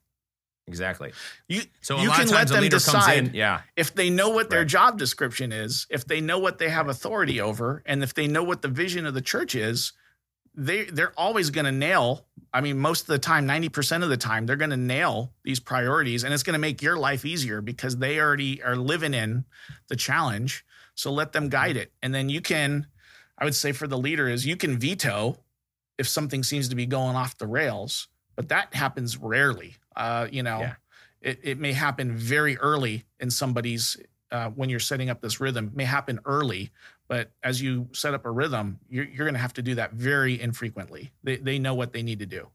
exactly? 0.68 1.12
You 1.48 1.64
So 1.82 1.98
a 1.98 2.02
you 2.04 2.10
lot 2.10 2.20
can 2.20 2.26
of 2.28 2.32
let 2.32 2.38
times 2.40 2.52
a 2.52 2.54
them 2.56 2.64
leader 2.64 2.76
comes 2.78 3.06
decide 3.06 3.28
in. 3.28 3.34
Yeah, 3.34 3.62
if 3.76 3.94
they 3.94 4.10
know 4.10 4.30
what 4.30 4.50
their 4.50 4.60
Right. 4.60 4.68
job 4.68 4.98
description 4.98 5.52
is, 5.52 5.86
if 5.90 6.06
they 6.06 6.22
know 6.22 6.40
what 6.40 6.58
they 6.58 6.70
have 6.70 6.88
authority 6.88 7.42
over, 7.42 7.84
and 7.86 8.04
if 8.04 8.14
they 8.14 8.28
know 8.28 8.44
what 8.44 8.62
the 8.62 8.68
vision 8.70 9.06
of 9.06 9.14
the 9.14 9.22
church 9.22 9.56
is, 9.56 9.94
they 10.56 10.86
they're 10.86 11.14
always 11.18 11.50
going 11.50 11.66
to 11.66 11.72
nail. 11.72 12.26
I 12.54 12.62
mean, 12.62 12.78
most 12.78 13.02
of 13.02 13.08
the 13.08 13.20
time, 13.20 13.46
ninety 13.46 13.70
percent 13.70 14.04
of 14.04 14.10
the 14.10 14.18
time, 14.18 14.46
they're 14.46 14.56
going 14.56 14.72
to 14.72 14.78
nail 14.78 15.34
these 15.44 15.60
priorities, 15.60 16.24
and 16.24 16.34
it's 16.34 16.44
going 16.44 16.54
to 16.56 16.60
make 16.60 16.82
your 16.82 16.98
life 16.98 17.26
easier 17.26 17.62
because 17.62 17.98
they 17.98 18.20
already 18.20 18.62
are 18.64 18.76
living 18.76 19.14
in 19.14 19.46
the 19.90 19.96
challenge. 19.96 20.66
So 20.96 21.12
let 21.12 21.32
them 21.32 21.50
guide 21.50 21.78
it, 21.78 21.92
and 22.04 22.14
then 22.14 22.30
you 22.30 22.42
can. 22.42 22.88
I 23.41 23.43
would 23.43 23.55
say 23.55 23.74
for 23.74 23.88
the 23.88 23.98
leader 23.98 24.29
is 24.29 24.45
you 24.45 24.55
can 24.55 24.77
veto 24.77 25.38
if 25.98 26.07
something 26.07 26.43
seems 26.43 26.69
to 26.69 26.75
be 26.75 26.86
going 26.86 27.15
off 27.17 27.38
the 27.38 27.48
rails, 27.48 28.07
but 28.38 28.48
that 28.50 28.74
happens 28.74 29.17
rarely. 29.17 29.75
Uh, 29.95 30.27
you 30.31 30.43
know, 30.43 30.60
Yeah. 30.62 30.75
it, 31.21 31.39
it 31.43 31.60
may 31.60 31.74
happen 31.74 32.15
very 32.15 32.57
early 32.57 33.03
in 33.19 33.29
somebody's 33.29 33.98
uh, 34.31 34.50
when 34.51 34.69
you're 34.69 34.79
setting 34.79 35.10
up 35.10 35.19
this 35.19 35.41
rhythm 35.41 35.67
It 35.67 35.75
may 35.75 35.83
happen 35.83 36.19
early 36.24 36.71
but 37.10 37.31
as 37.43 37.62
you 37.62 37.89
set 37.91 38.13
up 38.13 38.25
a 38.25 38.31
rhythm 38.31 38.79
you're, 38.89 39.03
you're 39.03 39.25
going 39.25 39.33
to 39.33 39.39
have 39.41 39.51
to 39.55 39.62
do 39.62 39.75
that 39.75 39.91
very 39.91 40.39
infrequently 40.39 41.12
they, 41.21 41.36
they 41.36 41.60
know 41.60 41.74
what 41.75 41.91
they 41.91 42.01
need 42.01 42.19
to 42.19 42.25
do 42.25 42.48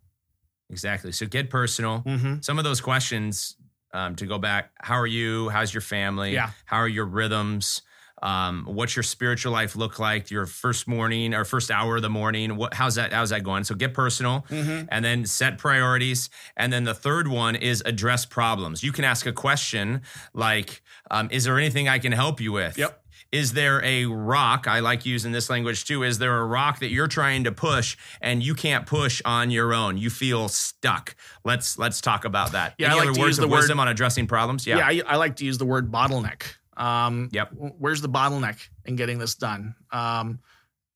exactly. 0.71 1.13
So 1.13 1.27
get 1.27 1.51
personal. 1.51 2.01
mm-hmm. 2.01 2.37
Some 2.41 2.57
of 2.59 2.65
those 2.65 2.81
questions 2.81 3.57
um, 3.93 4.17
to 4.17 4.27
go 4.27 4.39
back. 4.39 4.71
How 4.81 4.95
are 4.95 5.07
you? 5.07 5.49
How's 5.51 5.73
your 5.75 5.81
family? 5.83 6.33
Yeah. 6.33 6.51
How 6.65 6.79
are 6.79 6.89
your 6.89 7.05
rhythms? 7.05 7.83
Um, 8.23 8.65
what's 8.67 8.97
your 8.97 9.03
spiritual 9.03 9.53
life 9.53 9.77
look 9.77 9.99
like? 9.99 10.31
Your 10.31 10.47
first 10.47 10.89
morning 10.89 11.35
or 11.35 11.45
first 11.45 11.71
hour 11.71 11.97
of 11.97 12.03
the 12.03 12.11
morning. 12.11 12.57
What? 12.57 12.75
How's 12.75 12.95
that? 12.95 13.13
How's 13.13 13.31
that 13.31 13.43
going? 13.43 13.65
So 13.65 13.75
get 13.75 13.95
personal, 13.95 14.47
mm-hmm. 14.49 14.87
and 14.89 15.05
then 15.05 15.27
set 15.27 15.59
priorities. 15.59 16.31
And 16.57 16.73
then 16.73 16.85
the 16.85 16.95
third 16.95 17.29
one 17.29 17.57
is 17.57 17.83
address 17.85 18.25
problems. 18.25 18.83
You 18.83 18.93
can 18.93 19.05
ask 19.05 19.27
a 19.27 19.33
question 19.33 20.03
like, 20.33 20.83
um, 21.11 21.29
"Is 21.31 21.45
there 21.45 21.59
anything 21.59 21.89
I 21.89 21.99
can 21.99 22.13
help 22.13 22.41
you 22.41 22.53
with?" 22.53 22.79
Yep. 22.79 23.03
Is 23.33 23.53
there 23.53 23.85
a 23.85 24.07
rock? 24.07 24.67
I 24.69 24.81
like 24.81 25.05
using 25.05 25.33
this 25.33 25.51
language 25.51 25.85
too. 25.85 26.05
Is 26.05 26.19
there 26.19 26.39
a 26.39 26.47
rock 26.47 26.79
that 26.79 26.91
you're 26.91 27.09
trying 27.09 27.45
to 27.45 27.53
push 27.53 27.97
and 28.21 28.43
you 28.43 28.55
can't 28.55 28.87
push 28.87 29.21
on 29.25 29.51
your 29.51 29.75
own? 29.75 29.99
You 29.99 30.11
feel 30.11 30.49
stuck. 30.49 31.17
Let's 31.45 31.77
let's 31.77 32.01
talk 32.01 32.25
about 32.25 32.53
that. 32.53 32.75
Yeah, 32.79 32.87
Any 32.87 32.95
I 32.95 32.99
like 32.99 33.09
other 33.09 33.15
to 33.15 33.21
words 33.21 33.29
use 33.29 33.37
the 33.39 33.45
of 33.45 33.51
word, 33.51 33.59
wisdom 33.59 33.81
on 33.81 33.89
addressing 33.89 34.27
problems? 34.27 34.67
Yeah, 34.67 34.91
yeah 34.91 35.03
I, 35.07 35.15
I 35.15 35.17
like 35.17 35.37
to 35.37 35.45
use 35.45 35.59
the 35.59 35.67
word 35.67 35.91
bottleneck. 35.91 36.43
Um, 36.77 37.29
yep. 37.33 37.51
Where's 37.55 38.01
the 38.01 38.09
bottleneck 38.09 38.69
in 38.85 38.97
getting 38.97 39.19
this 39.19 39.35
done? 39.35 39.75
Um, 39.91 40.41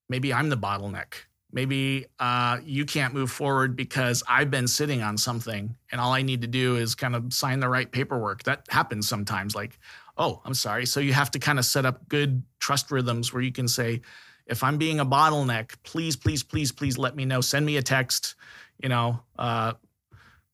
maybe 0.09 0.33
I'm 0.33 0.49
the 0.49 0.57
bottleneck. 0.57 1.15
Maybe 1.53 2.07
uh, 2.19 2.59
you 2.65 2.85
can't 2.85 3.13
move 3.13 3.31
forward 3.31 3.75
because 3.75 4.23
I've 4.29 4.51
been 4.51 4.69
sitting 4.69 5.03
on 5.03 5.19
something 5.19 5.75
and 5.91 6.01
all 6.01 6.13
I 6.13 6.23
need 6.23 6.43
to 6.43 6.47
do 6.47 6.77
is 6.77 6.95
kind 6.95 7.17
of 7.17 7.33
sign 7.33 7.59
the 7.59 7.69
right 7.69 7.91
paperwork. 7.91 8.45
That 8.45 8.67
happens 8.69 9.09
sometimes. 9.09 9.57
Like, 9.57 9.79
oh, 10.17 10.41
I'm 10.45 10.55
sorry. 10.55 10.87
So 10.87 11.01
you 11.01 11.13
have 11.13 11.31
to 11.33 11.41
kind 11.41 11.59
of 11.59 11.65
set 11.65 11.85
up 11.85 12.09
good 12.09 12.43
trust 12.61 12.91
rhythms 12.93 13.33
where 13.33 13.43
you 13.43 13.51
can 13.51 13.67
say, 13.67 14.03
if 14.47 14.63
I'm 14.63 14.79
being 14.79 15.01
a 15.01 15.07
bottleneck, 15.07 15.75
please, 15.83 16.17
please, 16.17 16.43
please, 16.43 16.73
please 16.73 16.99
let 16.99 17.17
me 17.17 17.25
know. 17.25 17.41
Send 17.41 17.65
me 17.65 17.77
a 17.77 17.83
text. 17.83 18.35
You 18.83 18.89
know, 18.89 19.21
uh, 19.39 19.75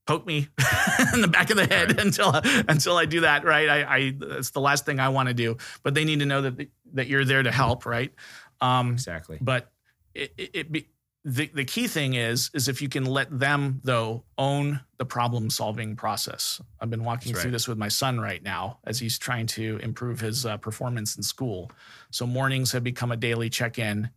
poke 0.06 0.26
me 0.26 0.48
in 1.14 1.20
the 1.20 1.28
back 1.28 1.50
of 1.50 1.56
the 1.56 1.66
head 1.66 1.96
right. 1.96 2.06
until 2.06 2.32
until 2.68 2.96
I 2.96 3.06
do 3.06 3.20
that. 3.20 3.44
Right, 3.44 3.68
I, 3.68 3.82
I 3.82 4.14
it's 4.20 4.50
the 4.50 4.60
last 4.60 4.86
thing 4.86 5.00
I 5.00 5.08
want 5.08 5.28
to 5.28 5.34
do. 5.34 5.56
But 5.82 5.94
they 5.94 6.04
need 6.04 6.20
to 6.20 6.26
know 6.26 6.42
that 6.42 6.68
that 6.94 7.06
you're 7.08 7.24
there 7.24 7.42
to 7.42 7.52
help. 7.52 7.86
Right. 7.86 8.12
Um, 8.60 8.92
exactly. 8.92 9.38
But 9.40 9.70
it, 10.14 10.32
it, 10.38 10.50
it 10.54 10.72
be, 10.72 10.88
the 11.24 11.50
the 11.52 11.64
key 11.64 11.88
thing 11.88 12.14
is 12.14 12.50
is 12.54 12.68
if 12.68 12.80
you 12.80 12.88
can 12.88 13.04
let 13.04 13.36
them 13.36 13.80
though 13.82 14.24
own 14.38 14.80
the 14.98 15.04
problem 15.04 15.50
solving 15.50 15.96
process. 15.96 16.60
I've 16.80 16.88
been 16.88 17.04
walking 17.04 17.32
That's 17.32 17.42
through 17.42 17.50
this 17.50 17.68
with 17.68 17.78
my 17.78 17.88
son 17.88 18.20
right 18.20 18.42
now 18.42 18.78
as 18.84 18.98
he's 18.98 19.18
trying 19.18 19.46
to 19.48 19.78
improve 19.82 20.20
his 20.20 20.46
uh, 20.46 20.56
performance 20.56 21.16
in 21.16 21.22
school. 21.22 21.70
So 22.10 22.26
mornings 22.26 22.72
have 22.72 22.84
become 22.84 23.12
a 23.12 23.16
daily 23.16 23.50
check 23.50 23.78
in. 23.78 24.10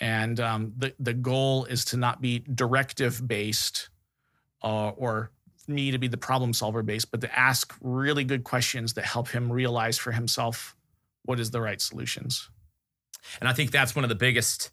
And 0.00 0.40
um, 0.40 0.72
the, 0.76 0.94
the 0.98 1.12
goal 1.12 1.66
is 1.66 1.84
to 1.86 1.96
not 1.96 2.20
be 2.20 2.40
directive 2.40 3.26
based, 3.26 3.90
uh, 4.62 4.90
or 4.90 5.30
me 5.68 5.90
to 5.90 5.98
be 5.98 6.08
the 6.08 6.16
problem 6.16 6.52
solver 6.52 6.82
base, 6.82 7.04
but 7.04 7.20
to 7.20 7.38
ask 7.38 7.74
really 7.80 8.24
good 8.24 8.44
questions 8.44 8.94
that 8.94 9.04
help 9.04 9.28
him 9.28 9.50
realize 9.50 9.98
for 9.98 10.12
himself 10.12 10.76
what 11.24 11.38
is 11.38 11.50
the 11.50 11.60
right 11.60 11.80
solutions. 11.80 12.48
And 13.40 13.48
I 13.48 13.52
think 13.52 13.70
that's 13.70 13.94
one 13.94 14.04
of 14.04 14.08
the 14.08 14.14
biggest 14.16 14.70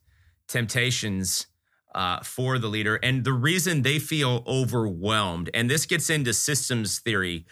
temptations 0.47 1.47
uh, 1.93 2.21
for 2.21 2.57
the 2.59 2.67
leader. 2.67 2.95
And 2.95 3.23
the 3.23 3.33
reason 3.33 3.81
they 3.81 3.99
feel 3.99 4.43
overwhelmed, 4.47 5.49
and 5.53 5.69
this 5.69 5.85
gets 5.85 6.09
into 6.09 6.33
systems 6.33 6.99
theory, 6.99 7.45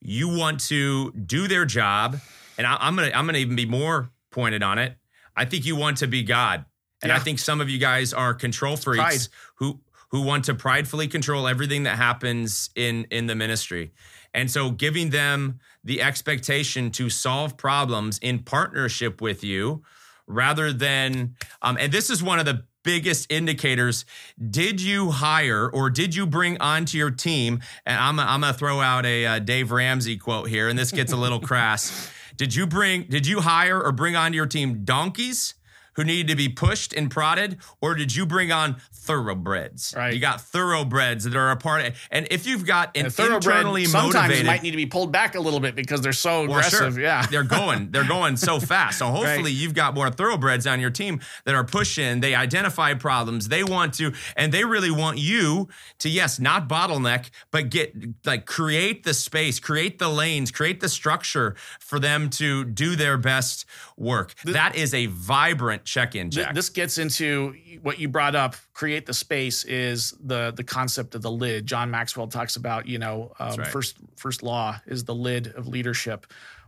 you 0.00 0.28
want 0.28 0.60
to 0.60 1.12
do 1.12 1.48
their 1.48 1.64
job. 1.64 2.18
And 2.56 2.66
I, 2.66 2.76
am 2.86 2.96
gonna 2.96 3.10
I'm 3.14 3.26
gonna 3.26 3.38
even 3.38 3.56
be 3.56 3.66
more 3.66 4.10
pointed 4.30 4.62
on 4.62 4.78
it. 4.78 4.96
I 5.36 5.44
think 5.44 5.66
you 5.66 5.76
want 5.76 5.98
to 5.98 6.06
be 6.06 6.22
God. 6.22 6.64
And 7.02 7.10
yeah. 7.10 7.16
I 7.16 7.20
think 7.20 7.38
some 7.38 7.60
of 7.60 7.70
you 7.70 7.78
guys 7.78 8.12
are 8.12 8.34
control 8.34 8.76
freaks 8.76 9.02
Pride. 9.02 9.20
who 9.56 9.80
who 10.08 10.22
want 10.22 10.44
to 10.44 10.54
pridefully 10.54 11.08
control 11.08 11.46
everything 11.46 11.84
that 11.84 11.96
happens 11.96 12.70
in 12.74 13.06
in 13.10 13.26
the 13.26 13.34
ministry. 13.34 13.92
And 14.34 14.50
so 14.50 14.70
giving 14.70 15.10
them 15.10 15.60
the 15.84 16.02
expectation 16.02 16.90
to 16.92 17.08
solve 17.10 17.56
problems 17.56 18.18
in 18.18 18.40
partnership 18.40 19.20
with 19.20 19.42
you 19.42 19.82
rather 20.26 20.72
than 20.72 21.34
um, 21.62 21.76
and 21.78 21.92
this 21.92 22.10
is 22.10 22.22
one 22.22 22.38
of 22.38 22.44
the 22.44 22.64
biggest 22.84 23.30
indicators. 23.30 24.04
Did 24.50 24.80
you 24.80 25.10
hire 25.10 25.68
or 25.68 25.90
did 25.90 26.14
you 26.14 26.26
bring 26.26 26.58
onto 26.60 26.96
your 26.96 27.10
team? 27.10 27.60
And 27.84 27.98
i'm, 27.98 28.18
I'm 28.18 28.40
to 28.42 28.52
throw 28.52 28.80
out 28.80 29.04
a 29.04 29.26
uh, 29.26 29.38
dave 29.40 29.70
ramsey 29.72 30.16
quote 30.16 30.48
here 30.48 30.68
and 30.68 30.78
this 30.78 30.90
gets 30.90 31.12
a 31.12 31.16
little 31.16 31.40
crass. 31.40 32.10
Did 32.36 32.54
you 32.54 32.68
bring 32.68 33.02
did 33.08 33.26
you 33.26 33.40
hire 33.40 33.82
or 33.82 33.90
bring 33.90 34.14
onto 34.14 34.36
your 34.36 34.46
team 34.46 34.84
donkeys 34.84 35.54
who 35.98 36.04
need 36.04 36.28
to 36.28 36.36
be 36.36 36.48
pushed 36.48 36.92
and 36.92 37.10
prodded, 37.10 37.58
or 37.80 37.96
did 37.96 38.14
you 38.14 38.24
bring 38.24 38.52
on 38.52 38.76
thoroughbreds? 38.92 39.92
Right. 39.96 40.14
You 40.14 40.20
got 40.20 40.40
thoroughbreds 40.40 41.24
that 41.24 41.34
are 41.34 41.50
a 41.50 41.56
part 41.56 41.84
of 41.84 41.96
And 42.12 42.28
if 42.30 42.46
you've 42.46 42.64
got 42.64 42.96
an 42.96 43.06
internally 43.06 43.84
sometimes 43.84 44.14
motivated, 44.14 44.46
might 44.46 44.62
need 44.62 44.70
to 44.70 44.76
be 44.76 44.86
pulled 44.86 45.10
back 45.10 45.34
a 45.34 45.40
little 45.40 45.58
bit 45.58 45.74
because 45.74 46.00
they're 46.00 46.12
so 46.12 46.44
aggressive. 46.44 46.80
Well, 46.80 46.90
sure. 46.92 47.00
Yeah, 47.00 47.26
they're 47.26 47.42
going, 47.42 47.90
they're 47.90 48.06
going 48.06 48.36
so 48.36 48.60
fast. 48.60 49.00
So 49.00 49.06
hopefully 49.06 49.42
right. 49.42 49.52
you've 49.52 49.74
got 49.74 49.94
more 49.94 50.08
thoroughbreds 50.08 50.68
on 50.68 50.78
your 50.78 50.90
team 50.90 51.18
that 51.44 51.56
are 51.56 51.64
pushing. 51.64 52.20
They 52.20 52.36
identify 52.36 52.94
problems. 52.94 53.48
They 53.48 53.64
want 53.64 53.94
to, 53.94 54.12
and 54.36 54.54
they 54.54 54.64
really 54.64 54.92
want 54.92 55.18
you 55.18 55.68
to 55.98 56.08
yes, 56.08 56.38
not 56.38 56.68
bottleneck, 56.68 57.30
but 57.50 57.70
get 57.70 57.92
like 58.24 58.46
create 58.46 59.02
the 59.02 59.14
space, 59.14 59.58
create 59.58 59.98
the 59.98 60.08
lanes, 60.08 60.52
create 60.52 60.78
the 60.78 60.88
structure 60.88 61.56
for 61.80 61.98
them 61.98 62.30
to 62.30 62.64
do 62.64 62.94
their 62.94 63.18
best 63.18 63.66
work. 63.96 64.34
The, 64.44 64.52
that 64.52 64.76
is 64.76 64.94
a 64.94 65.06
vibrant 65.06 65.87
check 65.88 66.14
in, 66.14 66.30
Jack. 66.30 66.54
This 66.54 66.68
gets 66.68 66.98
into 66.98 67.54
what 67.82 67.98
you 67.98 68.08
brought 68.08 68.34
up. 68.34 68.56
Create 68.72 69.06
the 69.06 69.14
space 69.14 69.64
is 69.64 70.14
the 70.20 70.52
the 70.54 70.64
concept 70.64 71.14
of 71.14 71.22
the 71.22 71.30
lid. 71.30 71.66
John 71.66 71.90
Maxwell 71.90 72.28
talks 72.28 72.56
about. 72.56 72.86
You 72.86 72.98
know, 72.98 73.32
um, 73.38 73.56
right. 73.56 73.66
first 73.66 73.96
first 74.16 74.42
law 74.42 74.78
is 74.86 75.04
the 75.04 75.14
lid 75.14 75.48
of 75.48 75.66
leadership. 75.66 76.26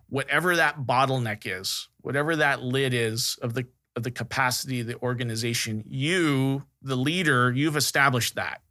Whatever 0.08 0.56
that 0.56 0.80
bottleneck 0.80 1.42
is, 1.44 1.88
whatever 2.00 2.36
that 2.36 2.62
lid 2.62 2.94
is 2.94 3.38
of 3.42 3.54
the 3.54 3.66
of 3.96 4.02
the 4.02 4.10
capacity 4.10 4.80
of 4.80 4.86
the 4.86 4.98
organization, 5.00 5.84
you, 5.86 6.64
the 6.82 6.96
leader, 6.96 7.52
you've 7.52 7.76
established 7.76 8.36
that, 8.36 8.62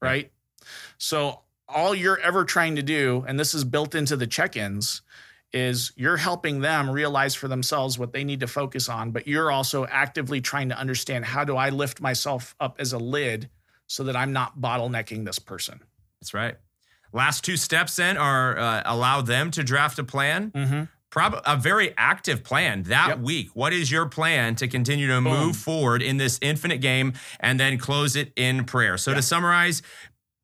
right? 0.00 0.08
right. 0.08 0.32
So 0.96 1.42
all 1.68 1.94
you're 1.94 2.18
ever 2.18 2.44
trying 2.44 2.76
to 2.76 2.82
do, 2.82 3.24
and 3.28 3.38
this 3.38 3.52
is 3.52 3.64
built 3.64 3.94
into 3.94 4.16
the 4.16 4.26
check-ins, 4.26 5.02
is 5.52 5.92
you're 5.96 6.16
helping 6.16 6.60
them 6.60 6.90
realize 6.90 7.34
for 7.34 7.48
themselves 7.48 7.98
what 7.98 8.12
they 8.12 8.24
need 8.24 8.40
to 8.40 8.46
focus 8.46 8.88
on, 8.88 9.10
but 9.10 9.26
you're 9.26 9.50
also 9.50 9.86
actively 9.86 10.40
trying 10.40 10.68
to 10.68 10.78
understand 10.78 11.24
how 11.24 11.44
do 11.44 11.56
I 11.56 11.70
lift 11.70 12.00
myself 12.00 12.54
up 12.60 12.76
as 12.78 12.92
a 12.92 12.98
lid 12.98 13.48
so 13.86 14.04
that 14.04 14.16
I'm 14.16 14.32
not 14.32 14.60
bottlenecking 14.60 15.24
this 15.24 15.38
person. 15.38 15.80
That's 16.20 16.34
right. 16.34 16.56
Last 17.12 17.44
two 17.44 17.56
steps 17.56 17.96
then 17.96 18.18
are 18.18 18.58
uh, 18.58 18.82
allow 18.84 19.22
them 19.22 19.50
to 19.52 19.64
draft 19.64 19.98
a 19.98 20.04
plan. 20.04 20.50
Mm-hmm. 20.50 20.82
Prob- 21.10 21.40
a 21.46 21.56
very 21.56 21.94
active 21.96 22.44
plan 22.44 22.82
that 22.84 23.08
yep. 23.08 23.18
week. 23.20 23.48
What 23.54 23.72
is 23.72 23.90
your 23.90 24.06
plan 24.06 24.56
to 24.56 24.68
continue 24.68 25.06
to 25.06 25.14
Boom. 25.14 25.24
move 25.24 25.56
forward 25.56 26.02
in 26.02 26.18
this 26.18 26.38
infinite 26.42 26.82
game 26.82 27.14
and 27.40 27.58
then 27.58 27.78
close 27.78 28.14
it 28.14 28.30
in 28.36 28.64
prayer? 28.64 28.98
So, 28.98 29.14
to 29.14 29.22
summarize, 29.22 29.80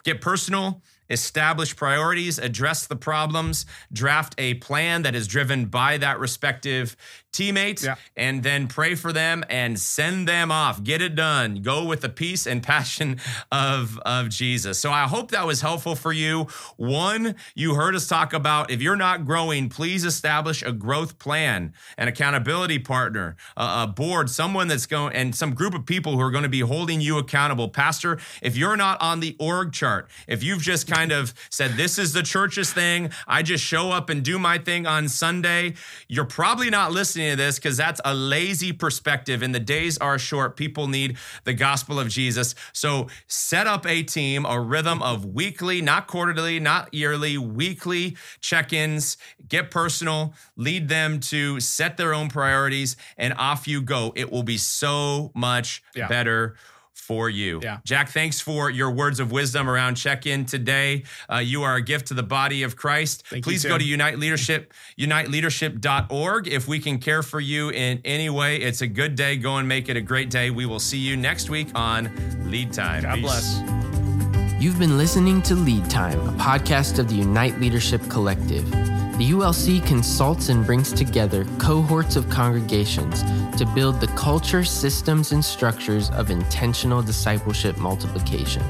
get 0.04 0.22
personal, 0.22 0.80
establish 1.10 1.76
priorities, 1.76 2.38
address 2.38 2.86
the 2.86 2.96
problems, 2.96 3.66
draft 3.92 4.34
a 4.38 4.54
plan 4.54 5.02
that 5.02 5.14
is 5.14 5.26
driven 5.26 5.66
by 5.66 5.98
that 5.98 6.18
respective 6.18 6.96
teammates 7.34 7.84
yeah. 7.84 7.96
and 8.16 8.42
then 8.42 8.68
pray 8.68 8.94
for 8.94 9.12
them 9.12 9.44
and 9.50 9.78
send 9.78 10.26
them 10.26 10.50
off. 10.50 10.82
Get 10.82 11.02
it 11.02 11.14
done. 11.14 11.62
Go 11.62 11.84
with 11.84 12.00
the 12.00 12.08
peace 12.08 12.46
and 12.46 12.62
passion 12.74 13.20
of, 13.52 13.98
of 13.98 14.28
Jesus. 14.30 14.78
So 14.78 14.90
I 14.90 15.02
hope 15.02 15.32
that 15.32 15.46
was 15.46 15.60
helpful 15.60 15.96
for 15.96 16.12
you. 16.12 16.46
One, 16.76 17.34
you 17.54 17.74
heard 17.74 17.94
us 17.94 18.06
talk 18.06 18.32
about 18.32 18.70
if 18.70 18.80
you're 18.80 18.96
not 18.96 19.26
growing, 19.26 19.68
please 19.68 20.04
establish 20.04 20.62
a 20.62 20.72
growth 20.72 21.18
plan, 21.18 21.74
an 21.98 22.08
accountability 22.08 22.78
partner, 22.78 23.36
a, 23.56 23.62
a 23.82 23.92
board, 23.94 24.30
someone 24.30 24.68
that's 24.68 24.86
going, 24.86 25.14
and 25.14 25.34
some 25.34 25.54
group 25.54 25.74
of 25.74 25.84
people 25.84 26.12
who 26.12 26.20
are 26.20 26.30
going 26.30 26.44
to 26.44 26.48
be 26.48 26.60
holding 26.60 27.00
you 27.00 27.18
accountable. 27.18 27.68
Pastor, 27.68 28.18
if 28.40 28.56
you're 28.56 28.76
not 28.76 29.00
on 29.02 29.20
the 29.20 29.36
org 29.38 29.72
chart, 29.72 30.08
if 30.28 30.42
you've 30.42 30.62
just 30.62 30.86
kind 30.86 31.12
of 31.12 31.34
said, 31.50 31.72
this 31.72 31.98
is 31.98 32.12
the 32.12 32.22
church's 32.22 32.72
thing, 32.72 33.10
I 33.26 33.42
just 33.42 33.64
show 33.64 33.90
up 33.90 34.08
and 34.08 34.22
do 34.22 34.38
my 34.38 34.58
thing 34.58 34.86
on 34.86 35.08
Sunday, 35.08 35.74
you're 36.08 36.24
probably 36.24 36.70
not 36.70 36.92
listening 36.92 37.23
listening 37.24 37.38
to 37.38 37.42
this 37.42 37.58
because 37.58 37.76
that's 37.76 38.00
a 38.04 38.14
lazy 38.14 38.72
perspective 38.72 39.42
and 39.42 39.54
the 39.54 39.60
days 39.60 39.98
are 39.98 40.18
short. 40.18 40.56
People 40.56 40.88
need 40.88 41.16
the 41.44 41.54
gospel 41.54 41.98
of 41.98 42.08
Jesus. 42.08 42.54
So 42.72 43.08
set 43.26 43.66
up 43.66 43.86
a 43.86 44.02
team, 44.02 44.44
a 44.44 44.60
rhythm 44.60 45.02
of 45.02 45.24
weekly, 45.24 45.80
not 45.80 46.06
quarterly, 46.06 46.60
not 46.60 46.92
yearly, 46.92 47.38
weekly 47.38 48.16
check 48.40 48.72
ins, 48.72 49.16
get 49.48 49.70
personal, 49.70 50.34
lead 50.56 50.88
them 50.88 51.20
to 51.20 51.60
set 51.60 51.96
their 51.96 52.14
own 52.14 52.28
priorities, 52.28 52.96
and 53.16 53.34
off 53.34 53.66
you 53.66 53.80
go. 53.82 54.12
It 54.16 54.30
will 54.30 54.42
be 54.42 54.58
so 54.58 55.30
much 55.34 55.82
yeah. 55.94 56.08
better 56.08 56.56
for 57.04 57.28
you. 57.28 57.60
Yeah. 57.62 57.78
Jack, 57.84 58.08
thanks 58.08 58.40
for 58.40 58.70
your 58.70 58.90
words 58.90 59.20
of 59.20 59.30
wisdom 59.30 59.68
around 59.68 59.96
check 59.96 60.26
in 60.26 60.46
today. 60.46 61.04
Uh, 61.30 61.38
you 61.38 61.62
are 61.62 61.76
a 61.76 61.82
gift 61.82 62.06
to 62.06 62.14
the 62.14 62.22
body 62.22 62.62
of 62.62 62.76
Christ. 62.76 63.26
Thank 63.26 63.44
Please 63.44 63.64
go 63.64 63.76
to 63.76 63.84
Unite 63.84 64.18
Leadership, 64.18 64.72
uniteleadership.org. 64.98 66.48
If 66.48 66.66
we 66.66 66.78
can 66.78 66.98
care 66.98 67.22
for 67.22 67.40
you 67.40 67.70
in 67.70 68.00
any 68.04 68.30
way, 68.30 68.56
it's 68.56 68.80
a 68.80 68.86
good 68.86 69.14
day. 69.14 69.36
Go 69.36 69.56
and 69.56 69.68
make 69.68 69.88
it 69.88 69.96
a 69.96 70.00
great 70.00 70.30
day. 70.30 70.50
We 70.50 70.64
will 70.64 70.80
see 70.80 70.98
you 70.98 71.16
next 71.16 71.50
week 71.50 71.68
on 71.74 72.10
Lead 72.50 72.72
Time. 72.72 73.02
God 73.02 73.16
Peace. 73.16 73.22
bless. 73.22 74.62
You've 74.62 74.78
been 74.78 74.96
listening 74.96 75.42
to 75.42 75.54
Lead 75.54 75.90
Time, 75.90 76.18
a 76.20 76.32
podcast 76.40 76.98
of 76.98 77.08
the 77.08 77.16
Unite 77.16 77.60
Leadership 77.60 78.00
Collective. 78.08 78.93
The 79.16 79.30
ULC 79.30 79.86
consults 79.86 80.48
and 80.48 80.66
brings 80.66 80.92
together 80.92 81.44
cohorts 81.58 82.16
of 82.16 82.28
congregations 82.28 83.22
to 83.56 83.64
build 83.72 84.00
the 84.00 84.08
culture, 84.08 84.64
systems, 84.64 85.30
and 85.30 85.44
structures 85.44 86.10
of 86.10 86.30
intentional 86.30 87.00
discipleship 87.00 87.78
multiplication. 87.78 88.64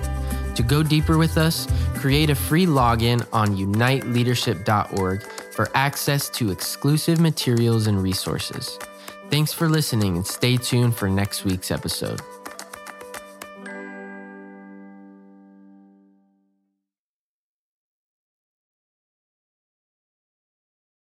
To 0.54 0.62
go 0.62 0.82
deeper 0.82 1.16
with 1.16 1.38
us, 1.38 1.66
create 1.94 2.28
a 2.28 2.34
free 2.34 2.66
login 2.66 3.26
on 3.32 3.56
uniteleadership.org 3.56 5.22
for 5.22 5.70
access 5.74 6.28
to 6.30 6.50
exclusive 6.50 7.20
materials 7.20 7.86
and 7.86 8.02
resources. 8.02 8.78
Thanks 9.30 9.52
for 9.54 9.70
listening 9.70 10.16
and 10.16 10.26
stay 10.26 10.58
tuned 10.58 10.94
for 10.94 11.08
next 11.08 11.44
week's 11.44 11.70
episode. 11.70 12.20